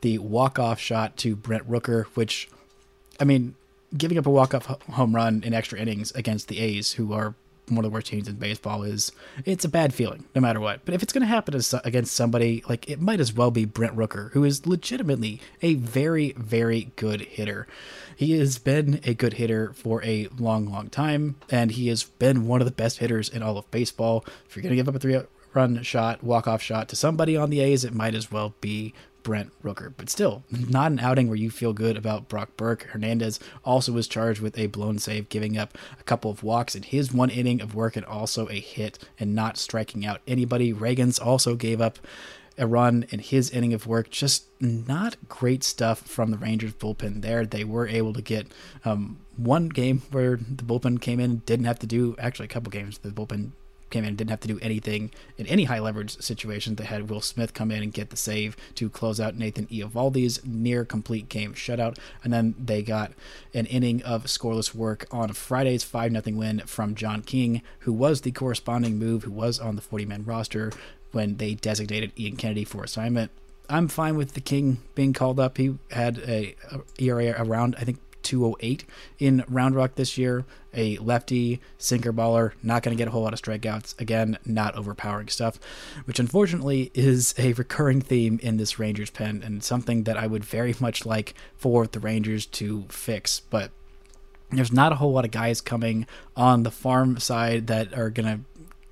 the 0.00 0.18
walk 0.18 0.58
off 0.58 0.80
shot 0.80 1.16
to 1.18 1.36
Brent 1.36 1.68
Rooker, 1.68 2.06
which, 2.14 2.48
I 3.20 3.24
mean, 3.24 3.54
giving 3.96 4.18
up 4.18 4.26
a 4.26 4.30
walk 4.30 4.54
off 4.54 4.66
home 4.66 5.14
run 5.14 5.42
in 5.44 5.54
extra 5.54 5.78
innings 5.78 6.12
against 6.12 6.48
the 6.48 6.58
A's, 6.58 6.92
who 6.92 7.12
are 7.12 7.34
one 7.76 7.84
of 7.84 7.90
the 7.90 7.94
worst 7.94 8.08
teams 8.08 8.28
in 8.28 8.36
baseball 8.36 8.82
is 8.82 9.12
it's 9.44 9.64
a 9.64 9.68
bad 9.68 9.94
feeling 9.94 10.24
no 10.34 10.40
matter 10.40 10.60
what. 10.60 10.84
But 10.84 10.94
if 10.94 11.02
it's 11.02 11.12
going 11.12 11.22
to 11.22 11.26
happen 11.26 11.60
against 11.84 12.14
somebody 12.14 12.62
like 12.68 12.88
it 12.88 13.00
might 13.00 13.20
as 13.20 13.32
well 13.32 13.50
be 13.50 13.64
Brent 13.64 13.96
Rooker, 13.96 14.32
who 14.32 14.44
is 14.44 14.66
legitimately 14.66 15.40
a 15.62 15.74
very 15.74 16.32
very 16.32 16.92
good 16.96 17.22
hitter. 17.22 17.66
He 18.16 18.38
has 18.38 18.58
been 18.58 19.00
a 19.04 19.14
good 19.14 19.34
hitter 19.34 19.72
for 19.72 20.04
a 20.04 20.28
long 20.38 20.66
long 20.66 20.88
time 20.88 21.36
and 21.50 21.70
he 21.70 21.88
has 21.88 22.04
been 22.04 22.46
one 22.46 22.60
of 22.60 22.66
the 22.66 22.72
best 22.72 22.98
hitters 22.98 23.28
in 23.28 23.42
all 23.42 23.58
of 23.58 23.70
baseball. 23.70 24.24
If 24.48 24.56
you're 24.56 24.62
going 24.62 24.70
to 24.70 24.76
give 24.76 24.88
up 24.88 24.94
a 24.94 24.98
three 24.98 25.20
run 25.54 25.82
shot, 25.82 26.22
walk 26.22 26.46
off 26.46 26.62
shot 26.62 26.88
to 26.88 26.96
somebody 26.96 27.36
on 27.36 27.50
the 27.50 27.60
A's, 27.60 27.84
it 27.84 27.94
might 27.94 28.14
as 28.14 28.30
well 28.30 28.54
be 28.60 28.94
Brent 29.22 29.52
Rooker. 29.62 29.92
But 29.96 30.10
still, 30.10 30.44
not 30.50 30.92
an 30.92 31.00
outing 31.00 31.28
where 31.28 31.36
you 31.36 31.50
feel 31.50 31.72
good 31.72 31.96
about 31.96 32.28
Brock 32.28 32.56
Burke. 32.56 32.84
Hernandez 32.84 33.40
also 33.64 33.92
was 33.92 34.08
charged 34.08 34.40
with 34.40 34.58
a 34.58 34.66
blown 34.66 34.98
save, 34.98 35.28
giving 35.28 35.58
up 35.58 35.76
a 35.98 36.02
couple 36.02 36.30
of 36.30 36.42
walks 36.42 36.74
in 36.74 36.82
his 36.82 37.12
one 37.12 37.30
inning 37.30 37.60
of 37.60 37.74
work 37.74 37.96
and 37.96 38.06
also 38.06 38.48
a 38.48 38.60
hit 38.60 38.98
and 39.18 39.34
not 39.34 39.56
striking 39.56 40.06
out 40.06 40.20
anybody. 40.26 40.72
Ragans 40.72 41.24
also 41.24 41.54
gave 41.54 41.80
up 41.80 41.98
a 42.58 42.66
run 42.66 43.06
in 43.10 43.20
his 43.20 43.50
inning 43.50 43.72
of 43.72 43.86
work. 43.86 44.10
Just 44.10 44.46
not 44.60 45.16
great 45.28 45.62
stuff 45.62 46.00
from 46.00 46.30
the 46.30 46.38
Rangers 46.38 46.74
bullpen 46.74 47.22
there. 47.22 47.46
They 47.46 47.64
were 47.64 47.86
able 47.86 48.12
to 48.12 48.22
get 48.22 48.48
um, 48.84 49.18
one 49.36 49.68
game 49.68 50.02
where 50.10 50.36
the 50.36 50.64
bullpen 50.64 51.00
came 51.00 51.20
in, 51.20 51.38
didn't 51.46 51.66
have 51.66 51.78
to 51.78 51.86
do 51.86 52.16
actually 52.18 52.46
a 52.46 52.48
couple 52.48 52.70
games. 52.70 52.98
The 52.98 53.10
bullpen 53.10 53.52
came 53.90 54.04
in 54.04 54.08
and 54.08 54.18
didn't 54.18 54.30
have 54.30 54.40
to 54.40 54.48
do 54.48 54.58
anything 54.60 55.10
in 55.36 55.46
any 55.46 55.64
high 55.64 55.78
leverage 55.78 56.20
situation. 56.20 56.74
They 56.74 56.84
had 56.84 57.10
Will 57.10 57.20
Smith 57.20 57.54
come 57.54 57.70
in 57.70 57.82
and 57.82 57.92
get 57.92 58.10
the 58.10 58.16
save 58.16 58.56
to 58.76 58.88
close 58.88 59.20
out 59.20 59.36
Nathan 59.36 59.66
Eovaldi's 59.66 60.44
near 60.44 60.84
complete 60.84 61.28
game 61.28 61.54
shutout. 61.54 61.98
And 62.22 62.32
then 62.32 62.54
they 62.58 62.82
got 62.82 63.12
an 63.54 63.66
inning 63.66 64.02
of 64.02 64.24
scoreless 64.24 64.74
work 64.74 65.06
on 65.10 65.32
Friday's 65.32 65.84
5 65.84 66.12
0 66.12 66.36
win 66.36 66.60
from 66.60 66.94
John 66.94 67.22
King, 67.22 67.62
who 67.80 67.92
was 67.92 68.22
the 68.22 68.32
corresponding 68.32 68.98
move, 68.98 69.24
who 69.24 69.32
was 69.32 69.58
on 69.58 69.76
the 69.76 69.82
40 69.82 70.06
man 70.06 70.24
roster 70.24 70.72
when 71.12 71.36
they 71.36 71.54
designated 71.54 72.12
Ian 72.18 72.36
Kennedy 72.36 72.64
for 72.64 72.84
assignment. 72.84 73.30
I'm 73.70 73.88
fine 73.88 74.16
with 74.16 74.32
the 74.32 74.40
King 74.40 74.78
being 74.94 75.12
called 75.12 75.38
up. 75.38 75.58
He 75.58 75.76
had 75.90 76.18
a, 76.18 76.54
a 76.72 76.80
ERA 76.98 77.34
around, 77.38 77.76
I 77.78 77.84
think, 77.84 77.98
208 78.28 78.84
in 79.18 79.42
Round 79.48 79.74
Rock 79.74 79.94
this 79.94 80.18
year. 80.18 80.44
A 80.74 80.98
lefty 80.98 81.60
sinker 81.78 82.12
baller, 82.12 82.52
not 82.62 82.82
going 82.82 82.94
to 82.94 83.00
get 83.00 83.08
a 83.08 83.10
whole 83.10 83.22
lot 83.22 83.32
of 83.32 83.40
strikeouts. 83.40 83.98
Again, 83.98 84.36
not 84.44 84.74
overpowering 84.74 85.28
stuff, 85.28 85.58
which 86.04 86.20
unfortunately 86.20 86.90
is 86.92 87.34
a 87.38 87.54
recurring 87.54 88.02
theme 88.02 88.38
in 88.42 88.58
this 88.58 88.78
Rangers 88.78 89.08
pen 89.08 89.42
and 89.42 89.64
something 89.64 90.04
that 90.04 90.18
I 90.18 90.26
would 90.26 90.44
very 90.44 90.74
much 90.78 91.06
like 91.06 91.34
for 91.56 91.86
the 91.86 92.00
Rangers 92.00 92.44
to 92.46 92.84
fix. 92.90 93.40
But 93.40 93.70
there's 94.50 94.72
not 94.72 94.92
a 94.92 94.96
whole 94.96 95.12
lot 95.12 95.24
of 95.24 95.30
guys 95.30 95.62
coming 95.62 96.06
on 96.36 96.64
the 96.64 96.70
farm 96.70 97.18
side 97.18 97.66
that 97.68 97.96
are 97.96 98.10
going 98.10 98.26
to 98.26 98.40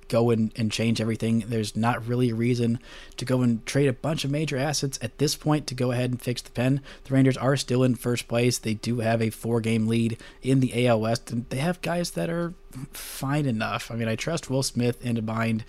go 0.07 0.29
and, 0.29 0.51
and 0.55 0.71
change 0.71 1.01
everything. 1.01 1.45
There's 1.47 1.75
not 1.75 2.05
really 2.07 2.29
a 2.29 2.35
reason 2.35 2.79
to 3.17 3.25
go 3.25 3.41
and 3.41 3.65
trade 3.65 3.87
a 3.87 3.93
bunch 3.93 4.23
of 4.23 4.31
major 4.31 4.57
assets 4.57 4.99
at 5.01 5.17
this 5.17 5.35
point 5.35 5.67
to 5.67 5.75
go 5.75 5.91
ahead 5.91 6.11
and 6.11 6.21
fix 6.21 6.41
the 6.41 6.51
pen. 6.51 6.81
The 7.03 7.13
Rangers 7.13 7.37
are 7.37 7.57
still 7.57 7.83
in 7.83 7.95
first 7.95 8.27
place. 8.27 8.57
They 8.57 8.75
do 8.75 8.99
have 8.99 9.21
a 9.21 9.29
four 9.29 9.61
game 9.61 9.87
lead 9.87 10.17
in 10.41 10.59
the 10.59 10.87
AL 10.87 11.01
West, 11.01 11.31
and 11.31 11.47
they 11.49 11.57
have 11.57 11.81
guys 11.81 12.11
that 12.11 12.29
are 12.29 12.53
fine 12.91 13.45
enough. 13.45 13.91
I 13.91 13.95
mean, 13.95 14.07
I 14.07 14.15
trust 14.15 14.49
Will 14.49 14.63
Smith 14.63 15.03
into 15.05 15.21
bind. 15.21 15.65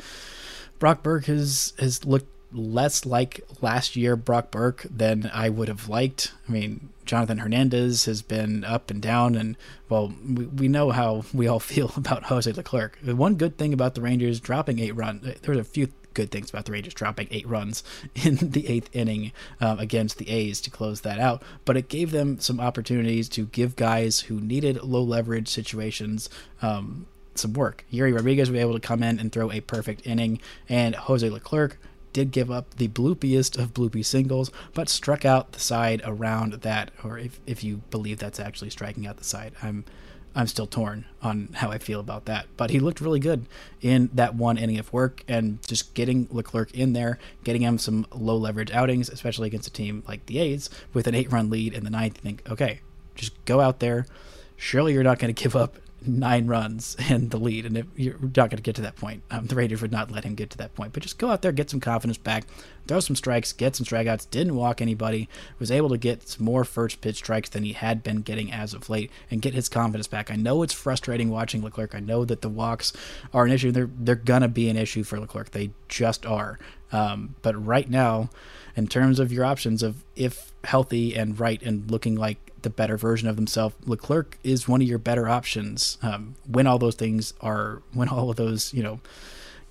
Brock 0.78 1.02
Burke 1.02 1.26
has 1.26 1.72
has 1.78 2.04
looked 2.04 2.28
less 2.52 3.04
like 3.04 3.40
last 3.60 3.96
year 3.96 4.16
Brock 4.16 4.50
Burke 4.50 4.86
than 4.88 5.30
I 5.32 5.48
would 5.48 5.68
have 5.68 5.88
liked. 5.88 6.32
I 6.48 6.52
mean, 6.52 6.88
Jonathan 7.04 7.38
Hernandez 7.38 8.06
has 8.06 8.22
been 8.22 8.64
up 8.64 8.90
and 8.90 9.02
down, 9.02 9.34
and 9.34 9.56
well, 9.88 10.12
we, 10.26 10.46
we 10.46 10.68
know 10.68 10.90
how 10.90 11.24
we 11.32 11.46
all 11.46 11.60
feel 11.60 11.92
about 11.96 12.24
Jose 12.24 12.50
Leclerc. 12.50 12.98
The 13.02 13.16
one 13.16 13.34
good 13.34 13.58
thing 13.58 13.72
about 13.72 13.94
the 13.94 14.02
Rangers 14.02 14.40
dropping 14.40 14.78
eight 14.78 14.94
runs, 14.94 15.26
there's 15.42 15.58
a 15.58 15.64
few 15.64 15.88
good 16.14 16.30
things 16.30 16.50
about 16.50 16.64
the 16.64 16.72
Rangers 16.72 16.94
dropping 16.94 17.28
eight 17.30 17.46
runs 17.46 17.84
in 18.14 18.36
the 18.36 18.66
eighth 18.68 18.88
inning 18.92 19.32
um, 19.60 19.78
against 19.78 20.18
the 20.18 20.28
A's 20.30 20.60
to 20.62 20.70
close 20.70 21.02
that 21.02 21.18
out, 21.18 21.42
but 21.64 21.76
it 21.76 21.88
gave 21.88 22.10
them 22.10 22.40
some 22.40 22.60
opportunities 22.60 23.28
to 23.30 23.46
give 23.46 23.76
guys 23.76 24.20
who 24.20 24.40
needed 24.40 24.82
low 24.82 25.02
leverage 25.02 25.48
situations. 25.48 26.28
Um, 26.62 27.06
some 27.34 27.52
work. 27.52 27.84
Yerry 27.92 28.12
Rodriguez 28.12 28.50
was 28.50 28.58
able 28.58 28.72
to 28.72 28.80
come 28.80 29.00
in 29.00 29.20
and 29.20 29.30
throw 29.30 29.52
a 29.52 29.60
perfect 29.60 30.04
inning, 30.04 30.40
and 30.68 30.96
Jose 30.96 31.30
Leclerc 31.30 31.78
did 32.18 32.32
give 32.32 32.50
up 32.50 32.74
the 32.74 32.88
bloopiest 32.88 33.56
of 33.56 33.72
bloopy 33.72 34.04
singles, 34.04 34.50
but 34.74 34.88
struck 34.88 35.24
out 35.24 35.52
the 35.52 35.60
side 35.60 36.02
around 36.04 36.52
that, 36.54 36.90
or 37.04 37.16
if, 37.16 37.38
if 37.46 37.62
you 37.62 37.76
believe 37.92 38.18
that's 38.18 38.40
actually 38.40 38.70
striking 38.70 39.06
out 39.06 39.18
the 39.18 39.24
side. 39.24 39.52
I'm 39.62 39.84
I'm 40.34 40.48
still 40.48 40.66
torn 40.66 41.06
on 41.22 41.50
how 41.54 41.70
I 41.70 41.78
feel 41.78 42.00
about 42.00 42.26
that. 42.26 42.46
But 42.56 42.70
he 42.70 42.80
looked 42.80 43.00
really 43.00 43.18
good 43.20 43.46
in 43.80 44.10
that 44.12 44.34
one 44.34 44.58
inning 44.58 44.78
of 44.78 44.92
work 44.92 45.24
and 45.26 45.60
just 45.66 45.94
getting 45.94 46.28
Leclerc 46.30 46.72
in 46.72 46.92
there, 46.92 47.18
getting 47.44 47.62
him 47.62 47.78
some 47.78 48.06
low 48.12 48.36
leverage 48.36 48.70
outings, 48.72 49.08
especially 49.08 49.46
against 49.46 49.68
a 49.68 49.72
team 49.72 50.02
like 50.06 50.26
the 50.26 50.38
A's 50.38 50.70
with 50.92 51.06
an 51.06 51.14
eight 51.14 51.32
run 51.32 51.50
lead 51.50 51.72
in 51.72 51.82
the 51.82 51.90
ninth. 51.90 52.18
You 52.18 52.22
think, 52.22 52.50
okay, 52.50 52.80
just 53.14 53.32
go 53.46 53.60
out 53.60 53.78
there. 53.78 54.06
Surely 54.56 54.92
you're 54.92 55.02
not 55.02 55.18
going 55.18 55.34
to 55.34 55.42
give 55.42 55.56
up 55.56 55.76
nine 56.06 56.46
runs 56.46 56.96
and 57.08 57.30
the 57.30 57.38
lead. 57.38 57.66
And 57.66 57.76
if 57.76 57.86
you're 57.96 58.18
not 58.20 58.34
going 58.34 58.50
to 58.50 58.62
get 58.62 58.76
to 58.76 58.82
that 58.82 58.96
point, 58.96 59.22
um, 59.30 59.46
the 59.46 59.54
Raiders 59.54 59.82
would 59.82 59.92
not 59.92 60.10
let 60.10 60.24
him 60.24 60.34
get 60.34 60.50
to 60.50 60.58
that 60.58 60.74
point. 60.74 60.92
But 60.92 61.02
just 61.02 61.18
go 61.18 61.30
out 61.30 61.42
there, 61.42 61.52
get 61.52 61.70
some 61.70 61.80
confidence 61.80 62.18
back, 62.18 62.44
throw 62.88 63.00
some 63.00 63.16
strikes, 63.16 63.52
get 63.52 63.76
some 63.76 63.86
strikeouts, 63.86 64.28
didn't 64.30 64.56
walk 64.56 64.80
anybody, 64.80 65.28
was 65.58 65.70
able 65.70 65.90
to 65.90 65.98
get 65.98 66.28
some 66.28 66.44
more 66.44 66.64
first 66.64 67.00
pitch 67.00 67.16
strikes 67.16 67.50
than 67.50 67.62
he 67.62 67.74
had 67.74 68.02
been 68.02 68.22
getting 68.22 68.52
as 68.52 68.74
of 68.74 68.88
late, 68.90 69.10
and 69.30 69.42
get 69.42 69.54
his 69.54 69.68
confidence 69.68 70.08
back. 70.08 70.30
I 70.30 70.36
know 70.36 70.62
it's 70.62 70.72
frustrating 70.72 71.30
watching 71.30 71.62
Leclerc. 71.62 71.94
I 71.94 72.00
know 72.00 72.24
that 72.24 72.42
the 72.42 72.48
walks 72.48 72.92
are 73.32 73.44
an 73.44 73.52
issue. 73.52 73.70
They're 73.70 73.90
they're 73.98 74.14
gonna 74.14 74.48
be 74.48 74.68
an 74.68 74.76
issue 74.76 75.04
for 75.04 75.20
Leclerc. 75.20 75.50
They 75.50 75.70
just 75.88 76.26
are. 76.26 76.58
Um, 76.90 77.34
but 77.42 77.54
right 77.64 77.88
now, 77.88 78.30
in 78.76 78.86
terms 78.86 79.20
of 79.20 79.32
your 79.32 79.44
options 79.44 79.82
of 79.82 80.04
if 80.16 80.52
healthy 80.64 81.14
and 81.14 81.38
right 81.38 81.62
and 81.62 81.90
looking 81.90 82.16
like 82.16 82.38
the 82.62 82.70
better 82.70 82.96
version 82.96 83.28
of 83.28 83.36
himself, 83.36 83.76
Leclerc 83.84 84.38
is 84.42 84.66
one 84.66 84.82
of 84.82 84.88
your 84.88 84.98
better 84.98 85.28
options. 85.28 85.98
Um, 86.02 86.34
when 86.46 86.66
all 86.66 86.78
those 86.78 86.94
things 86.94 87.34
are, 87.40 87.82
when 87.92 88.08
all 88.08 88.30
of 88.30 88.36
those 88.36 88.72
you 88.72 88.82
know 88.82 89.00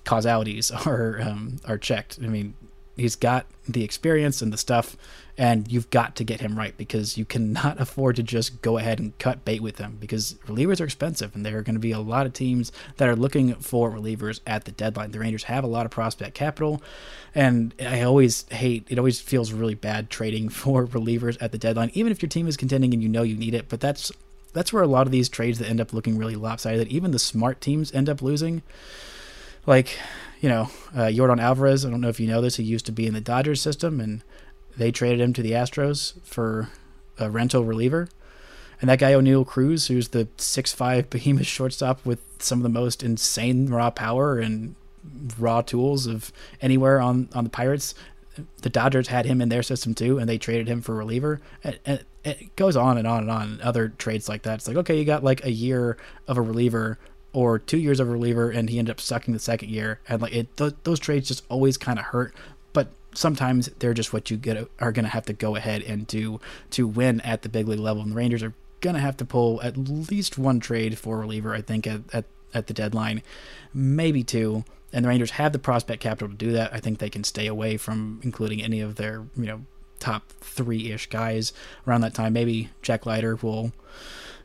causalities 0.04 0.70
are 0.86 1.20
um, 1.20 1.56
are 1.66 1.78
checked. 1.78 2.18
I 2.22 2.28
mean, 2.28 2.54
he's 2.98 3.16
got 3.16 3.46
the 3.68 3.84
experience 3.84 4.42
and 4.42 4.52
the 4.52 4.58
stuff, 4.58 4.96
and 5.36 5.70
you've 5.70 5.88
got 5.90 6.16
to 6.16 6.24
get 6.24 6.40
him 6.40 6.58
right 6.58 6.76
because 6.76 7.16
you 7.16 7.24
cannot 7.24 7.80
afford 7.80 8.16
to 8.16 8.22
just 8.22 8.60
go 8.62 8.78
ahead 8.78 8.98
and 8.98 9.18
cut 9.18 9.44
bait 9.44 9.60
with 9.60 9.78
him 9.78 9.96
because 10.00 10.34
relievers 10.46 10.80
are 10.80 10.84
expensive, 10.84 11.34
and 11.34 11.44
there 11.44 11.58
are 11.58 11.62
going 11.62 11.76
to 11.76 11.80
be 11.80 11.92
a 11.92 12.00
lot 12.00 12.26
of 12.26 12.32
teams 12.32 12.72
that 12.96 13.08
are 13.08 13.16
looking 13.16 13.54
for 13.54 13.90
relievers 13.90 14.40
at 14.46 14.64
the 14.64 14.72
deadline. 14.72 15.12
The 15.12 15.20
Rangers 15.20 15.44
have 15.44 15.64
a 15.64 15.68
lot 15.68 15.86
of 15.86 15.92
prospect 15.92 16.34
capital, 16.34 16.82
and 17.34 17.74
I 17.80 18.02
always 18.02 18.48
hate 18.50 18.86
it. 18.88 18.98
Always 18.98 19.20
feels 19.20 19.52
really 19.52 19.74
bad 19.74 20.10
trading 20.10 20.48
for 20.50 20.86
relievers 20.86 21.36
at 21.40 21.52
the 21.52 21.58
deadline, 21.58 21.90
even 21.94 22.12
if 22.12 22.20
your 22.20 22.28
team 22.28 22.48
is 22.48 22.56
contending 22.56 22.92
and 22.92 23.02
you 23.02 23.08
know 23.08 23.22
you 23.22 23.36
need 23.36 23.54
it. 23.54 23.68
But 23.68 23.80
that's 23.80 24.10
that's 24.52 24.72
where 24.72 24.82
a 24.82 24.88
lot 24.88 25.06
of 25.06 25.12
these 25.12 25.28
trades 25.28 25.58
that 25.58 25.68
end 25.68 25.80
up 25.80 25.92
looking 25.92 26.18
really 26.18 26.36
lopsided. 26.36 26.88
Even 26.88 27.10
the 27.10 27.18
smart 27.18 27.60
teams 27.60 27.92
end 27.92 28.08
up 28.08 28.22
losing. 28.22 28.62
Like 29.66 29.98
you 30.40 30.48
know, 30.48 30.70
uh, 30.94 31.06
Yordan 31.06 31.40
Alvarez. 31.40 31.84
I 31.84 31.90
don't 31.90 32.00
know 32.00 32.08
if 32.08 32.20
you 32.20 32.28
know 32.28 32.40
this. 32.40 32.56
He 32.56 32.62
used 32.62 32.86
to 32.86 32.92
be 32.92 33.06
in 33.06 33.14
the 33.14 33.20
Dodgers 33.20 33.60
system, 33.60 34.00
and 34.00 34.22
they 34.76 34.92
traded 34.92 35.20
him 35.20 35.32
to 35.34 35.42
the 35.42 35.52
Astros 35.52 36.14
for 36.24 36.68
a 37.18 37.28
rental 37.28 37.64
reliever. 37.64 38.08
And 38.80 38.88
that 38.88 39.00
guy 39.00 39.12
Oneil 39.12 39.44
Cruz, 39.44 39.88
who's 39.88 40.08
the 40.08 40.28
six-five 40.36 41.10
behemoth 41.10 41.46
shortstop 41.46 42.04
with 42.06 42.20
some 42.38 42.60
of 42.60 42.62
the 42.62 42.68
most 42.68 43.02
insane 43.02 43.68
raw 43.68 43.90
power 43.90 44.38
and 44.38 44.76
raw 45.38 45.62
tools 45.62 46.06
of 46.06 46.32
anywhere 46.60 47.00
on 47.00 47.28
on 47.34 47.44
the 47.44 47.50
Pirates, 47.50 47.94
the 48.62 48.70
Dodgers 48.70 49.08
had 49.08 49.26
him 49.26 49.40
in 49.40 49.48
their 49.48 49.64
system 49.64 49.94
too, 49.94 50.18
and 50.18 50.28
they 50.28 50.38
traded 50.38 50.68
him 50.68 50.80
for 50.80 50.94
reliever. 50.94 51.40
And, 51.64 51.78
and 51.84 52.04
it 52.22 52.54
goes 52.54 52.76
on 52.76 52.98
and 52.98 53.06
on 53.06 53.22
and 53.22 53.30
on. 53.30 53.60
Other 53.62 53.88
trades 53.88 54.28
like 54.28 54.42
that. 54.42 54.54
It's 54.56 54.68
like 54.68 54.76
okay, 54.76 54.96
you 54.96 55.04
got 55.04 55.24
like 55.24 55.44
a 55.44 55.50
year 55.50 55.96
of 56.28 56.36
a 56.36 56.42
reliever 56.42 56.98
or 57.32 57.58
two 57.58 57.78
years 57.78 58.00
of 58.00 58.08
reliever 58.08 58.50
and 58.50 58.70
he 58.70 58.78
ended 58.78 58.90
up 58.90 59.00
sucking 59.00 59.34
the 59.34 59.40
second 59.40 59.70
year. 59.70 60.00
And 60.08 60.22
like 60.22 60.34
it 60.34 60.56
th- 60.56 60.74
those 60.84 60.98
trades 60.98 61.28
just 61.28 61.44
always 61.48 61.76
kind 61.76 61.98
of 61.98 62.06
hurt 62.06 62.34
but 62.72 62.88
sometimes 63.14 63.68
they're 63.78 63.94
just 63.94 64.12
what 64.12 64.30
you 64.30 64.36
get 64.36 64.68
are 64.78 64.92
going 64.92 65.04
to 65.04 65.10
have 65.10 65.24
to 65.26 65.32
go 65.32 65.56
ahead 65.56 65.82
and 65.82 66.06
do 66.06 66.40
to 66.70 66.86
win 66.86 67.20
at 67.22 67.42
the 67.42 67.48
big 67.48 67.66
league 67.66 67.80
level. 67.80 68.02
And 68.02 68.12
the 68.12 68.16
rangers 68.16 68.42
are 68.42 68.54
going 68.80 68.94
to 68.94 69.00
have 69.00 69.16
to 69.16 69.24
pull 69.24 69.60
at 69.62 69.76
least 69.76 70.38
one 70.38 70.60
trade 70.60 70.96
for 70.96 71.18
reliever 71.18 71.52
i 71.52 71.60
think 71.60 71.84
at, 71.84 72.02
at, 72.12 72.24
at 72.54 72.68
the 72.68 72.74
deadline 72.74 73.22
maybe 73.74 74.24
two. 74.24 74.64
And 74.92 75.04
the 75.04 75.08
rangers 75.08 75.32
have 75.32 75.52
the 75.52 75.58
prospect 75.58 76.02
capital 76.02 76.28
to 76.28 76.34
do 76.34 76.52
that. 76.52 76.72
I 76.72 76.80
think 76.80 76.98
they 76.98 77.10
can 77.10 77.24
stay 77.24 77.46
away 77.46 77.76
from 77.76 78.20
including 78.22 78.62
any 78.62 78.80
of 78.80 78.96
their 78.96 79.26
you 79.36 79.46
know 79.46 79.64
top 79.98 80.28
three-ish 80.40 81.08
guys 81.08 81.52
around 81.86 82.00
that 82.02 82.14
time. 82.14 82.32
Maybe 82.32 82.70
jack 82.82 83.04
leiter 83.04 83.36
will 83.36 83.72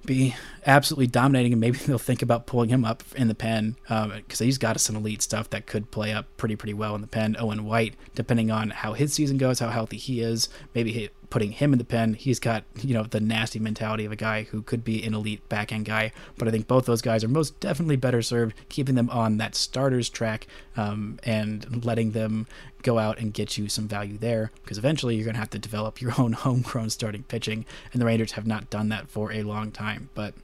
be 0.06 0.36
absolutely 0.66 1.08
dominating, 1.08 1.54
and 1.54 1.62
maybe 1.62 1.78
they'll 1.86 1.98
think 1.98 2.22
about 2.22 2.46
pulling 2.46 2.70
him 2.70 2.86
up 2.86 3.04
in 3.16 3.28
the 3.28 3.36
pen 3.36 3.76
because 3.84 4.42
um, 4.42 4.46
he's 4.46 4.58
got 4.58 4.80
some 4.80 4.96
elite 4.96 5.22
stuff 5.22 5.50
that 5.52 5.66
could 5.66 5.92
play 5.92 6.14
up 6.14 6.26
pretty 6.38 6.56
pretty 6.56 6.74
well 6.74 6.96
in 6.96 7.02
the 7.02 7.08
pen. 7.08 7.36
Owen 7.40 7.66
White, 7.66 7.96
depending 8.16 8.52
on 8.52 8.70
how 8.70 8.94
his 8.94 9.14
season 9.14 9.38
goes, 9.38 9.60
how 9.60 9.70
healthy 9.70 9.98
he 9.98 10.22
is, 10.22 10.50
maybe 10.74 10.92
he, 10.92 11.10
putting 11.34 11.52
him 11.52 11.74
in 11.74 11.80
the 11.80 11.84
pen, 11.84 12.14
he's 12.14 12.40
got 12.40 12.64
you 12.84 12.94
know 12.94 13.02
the 13.02 13.20
nasty 13.20 13.58
mentality 13.58 14.06
of 14.06 14.12
a 14.12 14.16
guy 14.16 14.44
who 14.44 14.62
could 14.62 14.84
be 14.84 15.04
an 15.04 15.16
elite 15.16 15.50
back 15.50 15.72
end 15.72 15.84
guy. 15.84 16.12
But 16.38 16.48
I 16.48 16.52
think 16.52 16.68
both 16.68 16.86
those 16.86 17.02
guys 17.02 17.24
are 17.24 17.28
most 17.28 17.60
definitely 17.60 17.96
better 17.96 18.22
served 18.22 18.54
keeping 18.70 18.94
them 18.94 19.10
on 19.10 19.38
that 19.38 19.56
starters 19.56 20.10
track 20.10 20.46
um, 20.78 21.20
and 21.24 21.84
letting 21.84 22.12
them 22.12 22.46
go 22.84 23.00
out 23.00 23.18
and 23.18 23.34
get 23.34 23.58
you 23.58 23.68
some 23.68 23.88
value 23.88 24.18
there 24.18 24.52
because 24.62 24.78
eventually 24.78 25.16
you're 25.16 25.26
going 25.26 25.34
to 25.34 25.40
have 25.40 25.50
to 25.50 25.58
develop 25.58 26.02
your 26.02 26.14
own 26.20 26.34
homegrown 26.34 26.92
starting 26.92 27.24
pitching, 27.24 27.66
and 27.92 28.00
the 28.00 28.06
Rangers 28.06 28.34
have 28.34 28.46
not 28.46 28.70
done 28.70 28.90
that 28.90 29.10
for 29.10 29.32
a 29.32 29.42
long 29.42 29.72
time. 29.72 30.12
But 30.14 30.36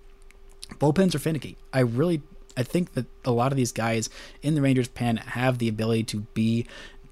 bullpens 0.75 1.15
are 1.15 1.19
finicky. 1.19 1.57
I 1.73 1.79
really 1.79 2.21
I 2.57 2.63
think 2.63 2.93
that 2.93 3.05
a 3.23 3.31
lot 3.31 3.51
of 3.53 3.57
these 3.57 3.71
guys 3.71 4.09
in 4.41 4.55
the 4.55 4.61
Rangers 4.61 4.89
pen 4.89 5.17
have 5.17 5.59
the 5.59 5.69
ability 5.69 6.03
to 6.05 6.21
be 6.33 6.65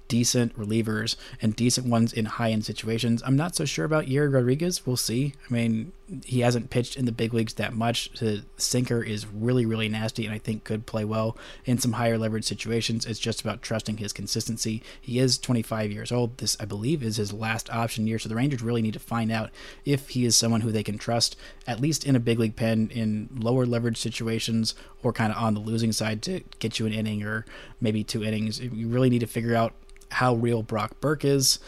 decent 0.08 0.58
relievers 0.58 1.16
and 1.40 1.54
decent 1.54 1.86
ones 1.86 2.12
in 2.12 2.24
high 2.24 2.50
end 2.50 2.64
situations. 2.64 3.22
I'm 3.24 3.36
not 3.36 3.54
so 3.54 3.64
sure 3.64 3.84
about 3.84 4.06
Yerry 4.06 4.32
Rodriguez. 4.32 4.86
We'll 4.86 4.96
see. 4.96 5.34
I 5.48 5.52
mean, 5.52 5.92
he 6.24 6.40
hasn't 6.40 6.70
pitched 6.70 6.96
in 6.96 7.04
the 7.04 7.12
big 7.12 7.34
leagues 7.34 7.54
that 7.54 7.74
much. 7.74 8.10
The 8.18 8.44
sinker 8.56 9.02
is 9.02 9.26
really, 9.26 9.66
really 9.66 9.88
nasty, 9.88 10.24
and 10.24 10.34
I 10.34 10.38
think 10.38 10.64
could 10.64 10.86
play 10.86 11.04
well 11.04 11.36
in 11.66 11.78
some 11.78 11.92
higher 11.92 12.16
leverage 12.16 12.46
situations. 12.46 13.04
It's 13.04 13.18
just 13.18 13.42
about 13.42 13.62
trusting 13.62 13.98
his 13.98 14.12
consistency. 14.12 14.82
He 15.00 15.18
is 15.18 15.38
25 15.38 15.92
years 15.92 16.10
old. 16.10 16.38
This, 16.38 16.56
I 16.58 16.64
believe, 16.64 17.02
is 17.02 17.16
his 17.16 17.32
last 17.32 17.70
option 17.70 18.06
year. 18.06 18.18
So 18.18 18.28
the 18.28 18.34
Rangers 18.34 18.62
really 18.62 18.82
need 18.82 18.94
to 18.94 18.98
find 18.98 19.30
out 19.30 19.50
if 19.84 20.10
he 20.10 20.24
is 20.24 20.36
someone 20.36 20.62
who 20.62 20.72
they 20.72 20.82
can 20.82 20.98
trust, 20.98 21.36
at 21.66 21.80
least 21.80 22.06
in 22.06 22.16
a 22.16 22.20
big 22.20 22.38
league 22.38 22.56
pen 22.56 22.90
in 22.92 23.28
lower 23.38 23.66
leverage 23.66 23.98
situations 23.98 24.74
or 25.02 25.12
kind 25.12 25.32
of 25.32 25.38
on 25.38 25.54
the 25.54 25.60
losing 25.60 25.92
side 25.92 26.22
to 26.22 26.40
get 26.58 26.78
you 26.78 26.86
an 26.86 26.92
inning 26.92 27.22
or 27.22 27.44
maybe 27.80 28.02
two 28.02 28.24
innings. 28.24 28.60
You 28.60 28.88
really 28.88 29.10
need 29.10 29.20
to 29.20 29.26
figure 29.26 29.54
out 29.54 29.74
how 30.10 30.34
real 30.34 30.62
Brock 30.62 31.00
Burke 31.00 31.24
is. 31.24 31.58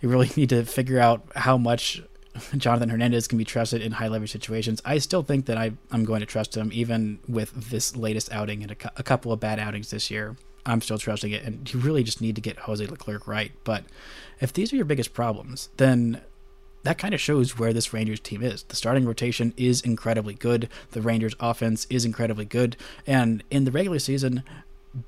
You 0.00 0.08
really 0.08 0.30
need 0.36 0.48
to 0.50 0.64
figure 0.64 0.98
out 0.98 1.22
how 1.36 1.56
much 1.56 2.02
Jonathan 2.56 2.88
Hernandez 2.88 3.28
can 3.28 3.38
be 3.38 3.44
trusted 3.44 3.82
in 3.82 3.92
high 3.92 4.08
leverage 4.08 4.32
situations. 4.32 4.80
I 4.84 4.98
still 4.98 5.22
think 5.22 5.46
that 5.46 5.58
I, 5.58 5.72
I'm 5.90 6.04
going 6.04 6.20
to 6.20 6.26
trust 6.26 6.56
him, 6.56 6.70
even 6.72 7.18
with 7.28 7.70
this 7.70 7.94
latest 7.96 8.32
outing 8.32 8.62
and 8.62 8.72
a, 8.72 8.76
a 8.96 9.02
couple 9.02 9.32
of 9.32 9.40
bad 9.40 9.58
outings 9.58 9.90
this 9.90 10.10
year. 10.10 10.36
I'm 10.64 10.80
still 10.80 10.98
trusting 10.98 11.32
it, 11.32 11.42
and 11.42 11.72
you 11.72 11.80
really 11.80 12.04
just 12.04 12.20
need 12.20 12.36
to 12.36 12.40
get 12.40 12.60
Jose 12.60 12.86
Leclerc 12.86 13.26
right. 13.26 13.52
But 13.64 13.84
if 14.40 14.52
these 14.52 14.72
are 14.72 14.76
your 14.76 14.84
biggest 14.84 15.12
problems, 15.12 15.68
then 15.76 16.22
that 16.84 16.98
kind 16.98 17.14
of 17.14 17.20
shows 17.20 17.58
where 17.58 17.72
this 17.72 17.92
Rangers 17.92 18.20
team 18.20 18.42
is. 18.42 18.62
The 18.64 18.76
starting 18.76 19.04
rotation 19.04 19.54
is 19.56 19.80
incredibly 19.80 20.34
good. 20.34 20.68
The 20.92 21.02
Rangers 21.02 21.34
offense 21.40 21.86
is 21.90 22.04
incredibly 22.04 22.44
good. 22.44 22.76
And 23.06 23.42
in 23.50 23.64
the 23.64 23.70
regular 23.70 23.98
season, 23.98 24.44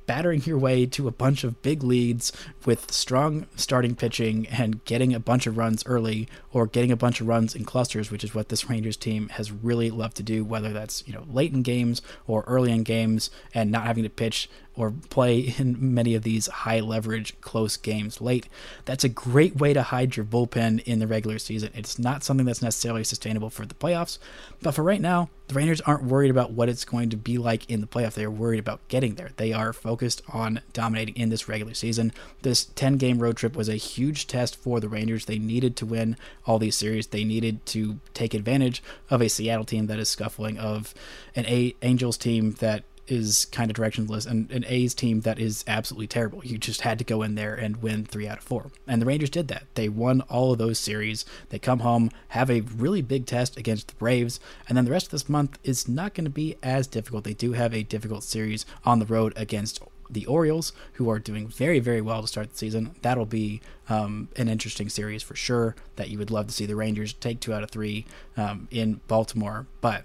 battering 0.06 0.42
your 0.44 0.58
way 0.58 0.86
to 0.86 1.08
a 1.08 1.10
bunch 1.10 1.44
of 1.44 1.60
big 1.62 1.82
leads 1.82 2.32
with 2.64 2.92
strong 2.92 3.46
starting 3.56 3.94
pitching 3.94 4.46
and 4.48 4.84
getting 4.84 5.14
a 5.14 5.20
bunch 5.20 5.46
of 5.46 5.56
runs 5.56 5.84
early 5.86 6.28
or 6.52 6.66
getting 6.66 6.92
a 6.92 6.96
bunch 6.96 7.20
of 7.20 7.26
runs 7.26 7.54
in 7.54 7.64
clusters, 7.64 8.10
which 8.10 8.24
is 8.24 8.34
what 8.34 8.48
this 8.48 8.70
Rangers 8.70 8.96
team 8.96 9.28
has 9.30 9.52
really 9.52 9.90
loved 9.90 10.16
to 10.16 10.22
do, 10.22 10.44
whether 10.44 10.72
that's, 10.72 11.06
you 11.06 11.12
know, 11.12 11.24
late 11.30 11.52
in 11.52 11.62
games 11.62 12.00
or 12.26 12.44
early 12.46 12.72
in 12.72 12.82
games 12.82 13.30
and 13.52 13.70
not 13.70 13.86
having 13.86 14.04
to 14.04 14.10
pitch 14.10 14.48
or 14.76 14.92
play 15.10 15.54
in 15.58 15.94
many 15.94 16.14
of 16.14 16.22
these 16.22 16.46
high 16.46 16.80
leverage 16.80 17.38
close 17.40 17.76
games 17.76 18.20
late. 18.20 18.48
That's 18.84 19.04
a 19.04 19.08
great 19.08 19.56
way 19.56 19.72
to 19.72 19.82
hide 19.82 20.16
your 20.16 20.26
bullpen 20.26 20.82
in 20.84 20.98
the 20.98 21.06
regular 21.06 21.38
season. 21.38 21.70
It's 21.74 21.98
not 21.98 22.24
something 22.24 22.46
that's 22.46 22.62
necessarily 22.62 23.04
sustainable 23.04 23.50
for 23.50 23.66
the 23.66 23.74
playoffs, 23.74 24.18
but 24.62 24.72
for 24.72 24.82
right 24.82 25.00
now, 25.00 25.30
the 25.48 25.54
Rangers 25.54 25.82
aren't 25.82 26.04
worried 26.04 26.30
about 26.30 26.52
what 26.52 26.70
it's 26.70 26.86
going 26.86 27.10
to 27.10 27.16
be 27.16 27.36
like 27.36 27.68
in 27.70 27.82
the 27.82 27.86
playoff. 27.86 28.14
They 28.14 28.24
are 28.24 28.30
worried 28.30 28.60
about 28.60 28.86
getting 28.88 29.16
there. 29.16 29.30
They 29.36 29.52
are 29.52 29.74
focused 29.74 30.22
on 30.32 30.62
dominating 30.72 31.16
in 31.16 31.28
this 31.28 31.48
regular 31.48 31.74
season. 31.74 32.12
This 32.42 32.64
10 32.64 32.96
game 32.96 33.18
road 33.18 33.36
trip 33.36 33.54
was 33.54 33.68
a 33.68 33.74
huge 33.74 34.26
test 34.26 34.56
for 34.56 34.80
the 34.80 34.88
Rangers. 34.88 35.26
They 35.26 35.38
needed 35.38 35.76
to 35.76 35.86
win 35.86 36.16
all 36.46 36.58
these 36.58 36.76
series. 36.76 37.08
They 37.08 37.24
needed 37.24 37.64
to 37.66 38.00
take 38.14 38.32
advantage 38.32 38.82
of 39.10 39.20
a 39.20 39.28
Seattle 39.28 39.66
team 39.66 39.86
that 39.86 39.98
is 39.98 40.08
scuffling, 40.08 40.58
of 40.58 40.94
an 41.36 41.44
a- 41.46 41.76
Angels 41.82 42.16
team 42.16 42.52
that 42.60 42.84
is 43.06 43.44
kind 43.46 43.70
of 43.70 43.76
directionless 43.76 44.26
and 44.26 44.50
an 44.50 44.64
A's 44.66 44.94
team 44.94 45.20
that 45.22 45.38
is 45.38 45.64
absolutely 45.66 46.06
terrible. 46.06 46.44
You 46.44 46.58
just 46.58 46.82
had 46.82 46.98
to 46.98 47.04
go 47.04 47.22
in 47.22 47.34
there 47.34 47.54
and 47.54 47.82
win 47.82 48.04
three 48.04 48.26
out 48.26 48.38
of 48.38 48.44
four. 48.44 48.70
And 48.86 49.00
the 49.00 49.06
Rangers 49.06 49.30
did 49.30 49.48
that. 49.48 49.64
They 49.74 49.88
won 49.88 50.20
all 50.22 50.52
of 50.52 50.58
those 50.58 50.78
series. 50.78 51.24
They 51.50 51.58
come 51.58 51.80
home, 51.80 52.10
have 52.28 52.50
a 52.50 52.60
really 52.60 53.02
big 53.02 53.26
test 53.26 53.56
against 53.56 53.88
the 53.88 53.94
Braves, 53.94 54.40
and 54.68 54.76
then 54.76 54.84
the 54.84 54.90
rest 54.90 55.06
of 55.06 55.12
this 55.12 55.28
month 55.28 55.58
is 55.64 55.88
not 55.88 56.14
going 56.14 56.24
to 56.24 56.30
be 56.30 56.56
as 56.62 56.86
difficult. 56.86 57.24
They 57.24 57.34
do 57.34 57.52
have 57.52 57.74
a 57.74 57.82
difficult 57.82 58.24
series 58.24 58.66
on 58.84 58.98
the 58.98 59.06
road 59.06 59.32
against 59.36 59.80
the 60.10 60.26
Orioles, 60.26 60.72
who 60.94 61.08
are 61.08 61.18
doing 61.18 61.48
very, 61.48 61.80
very 61.80 62.00
well 62.00 62.22
to 62.22 62.28
start 62.28 62.50
the 62.50 62.56
season. 62.58 62.94
That'll 63.02 63.26
be 63.26 63.60
um, 63.88 64.28
an 64.36 64.48
interesting 64.48 64.88
series 64.88 65.22
for 65.22 65.34
sure 65.34 65.74
that 65.96 66.10
you 66.10 66.18
would 66.18 66.30
love 66.30 66.46
to 66.46 66.52
see 66.52 66.66
the 66.66 66.76
Rangers 66.76 67.14
take 67.14 67.40
two 67.40 67.54
out 67.54 67.62
of 67.62 67.70
three 67.70 68.04
um, 68.36 68.68
in 68.70 69.00
Baltimore. 69.08 69.66
But 69.80 70.04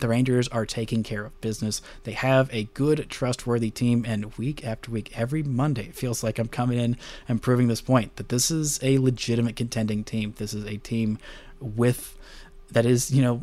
the 0.00 0.08
Rangers 0.08 0.48
are 0.48 0.66
taking 0.66 1.02
care 1.02 1.24
of 1.24 1.40
business. 1.40 1.82
They 2.04 2.12
have 2.12 2.52
a 2.52 2.64
good, 2.74 3.06
trustworthy 3.08 3.70
team, 3.70 4.04
and 4.06 4.36
week 4.36 4.64
after 4.64 4.90
week, 4.90 5.16
every 5.18 5.42
Monday, 5.42 5.88
it 5.88 5.94
feels 5.94 6.22
like 6.22 6.38
I'm 6.38 6.48
coming 6.48 6.78
in 6.78 6.96
and 7.28 7.42
proving 7.42 7.68
this 7.68 7.80
point 7.80 8.16
that 8.16 8.28
this 8.28 8.50
is 8.50 8.78
a 8.82 8.98
legitimate 8.98 9.56
contending 9.56 10.04
team. 10.04 10.34
This 10.36 10.54
is 10.54 10.64
a 10.64 10.76
team 10.76 11.18
with 11.60 12.16
that 12.70 12.86
is, 12.86 13.10
you 13.10 13.22
know, 13.22 13.42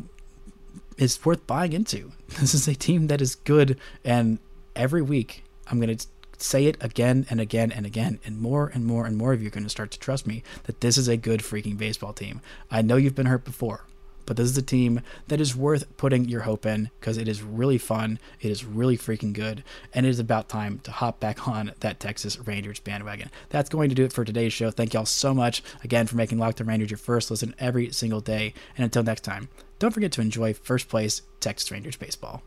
is 0.96 1.24
worth 1.24 1.46
buying 1.46 1.72
into. 1.72 2.12
This 2.40 2.54
is 2.54 2.68
a 2.68 2.74
team 2.74 3.06
that 3.06 3.20
is 3.20 3.34
good, 3.34 3.78
and 4.04 4.38
every 4.74 5.02
week 5.02 5.44
I'm 5.68 5.80
going 5.80 5.96
to 5.96 6.06
say 6.38 6.66
it 6.66 6.76
again 6.80 7.26
and 7.30 7.40
again 7.40 7.72
and 7.72 7.86
again, 7.86 8.20
and 8.24 8.38
more 8.38 8.70
and 8.72 8.84
more 8.84 9.06
and 9.06 9.16
more 9.16 9.32
of 9.32 9.40
you 9.40 9.48
are 9.48 9.50
going 9.50 9.64
to 9.64 9.70
start 9.70 9.90
to 9.92 9.98
trust 9.98 10.26
me 10.26 10.42
that 10.64 10.80
this 10.80 10.98
is 10.98 11.08
a 11.08 11.16
good 11.16 11.40
freaking 11.40 11.78
baseball 11.78 12.12
team. 12.12 12.40
I 12.70 12.82
know 12.82 12.96
you've 12.96 13.14
been 13.14 13.26
hurt 13.26 13.44
before, 13.44 13.84
but 14.26 14.36
this 14.36 14.48
is 14.48 14.58
a 14.58 14.62
team 14.62 15.00
that 15.28 15.40
is 15.40 15.56
worth 15.56 15.96
putting 15.96 16.26
your 16.26 16.42
hope 16.42 16.66
in 16.66 16.90
because 17.00 17.16
it 17.16 17.28
is 17.28 17.42
really 17.42 17.78
fun, 17.78 18.18
it 18.40 18.50
is 18.50 18.64
really 18.64 18.98
freaking 18.98 19.32
good, 19.32 19.64
and 19.94 20.04
it 20.04 20.10
is 20.10 20.18
about 20.18 20.48
time 20.48 20.80
to 20.80 20.90
hop 20.90 21.20
back 21.20 21.48
on 21.48 21.72
that 21.80 22.00
Texas 22.00 22.38
Rangers 22.46 22.80
bandwagon. 22.80 23.30
That's 23.48 23.70
going 23.70 23.88
to 23.88 23.94
do 23.94 24.04
it 24.04 24.12
for 24.12 24.24
today's 24.24 24.52
show. 24.52 24.70
Thank 24.70 24.94
y'all 24.94 25.06
so 25.06 25.32
much 25.32 25.62
again 25.82 26.06
for 26.06 26.16
making 26.16 26.38
Locked 26.38 26.60
On 26.60 26.66
Rangers 26.66 26.90
your 26.90 26.98
first 26.98 27.30
listen 27.30 27.54
every 27.58 27.90
single 27.90 28.20
day. 28.20 28.52
And 28.76 28.84
until 28.84 29.02
next 29.02 29.22
time, 29.22 29.48
don't 29.78 29.92
forget 29.92 30.12
to 30.12 30.20
enjoy 30.20 30.54
first 30.54 30.88
place 30.88 31.22
Texas 31.40 31.70
Rangers 31.70 31.96
baseball. 31.96 32.42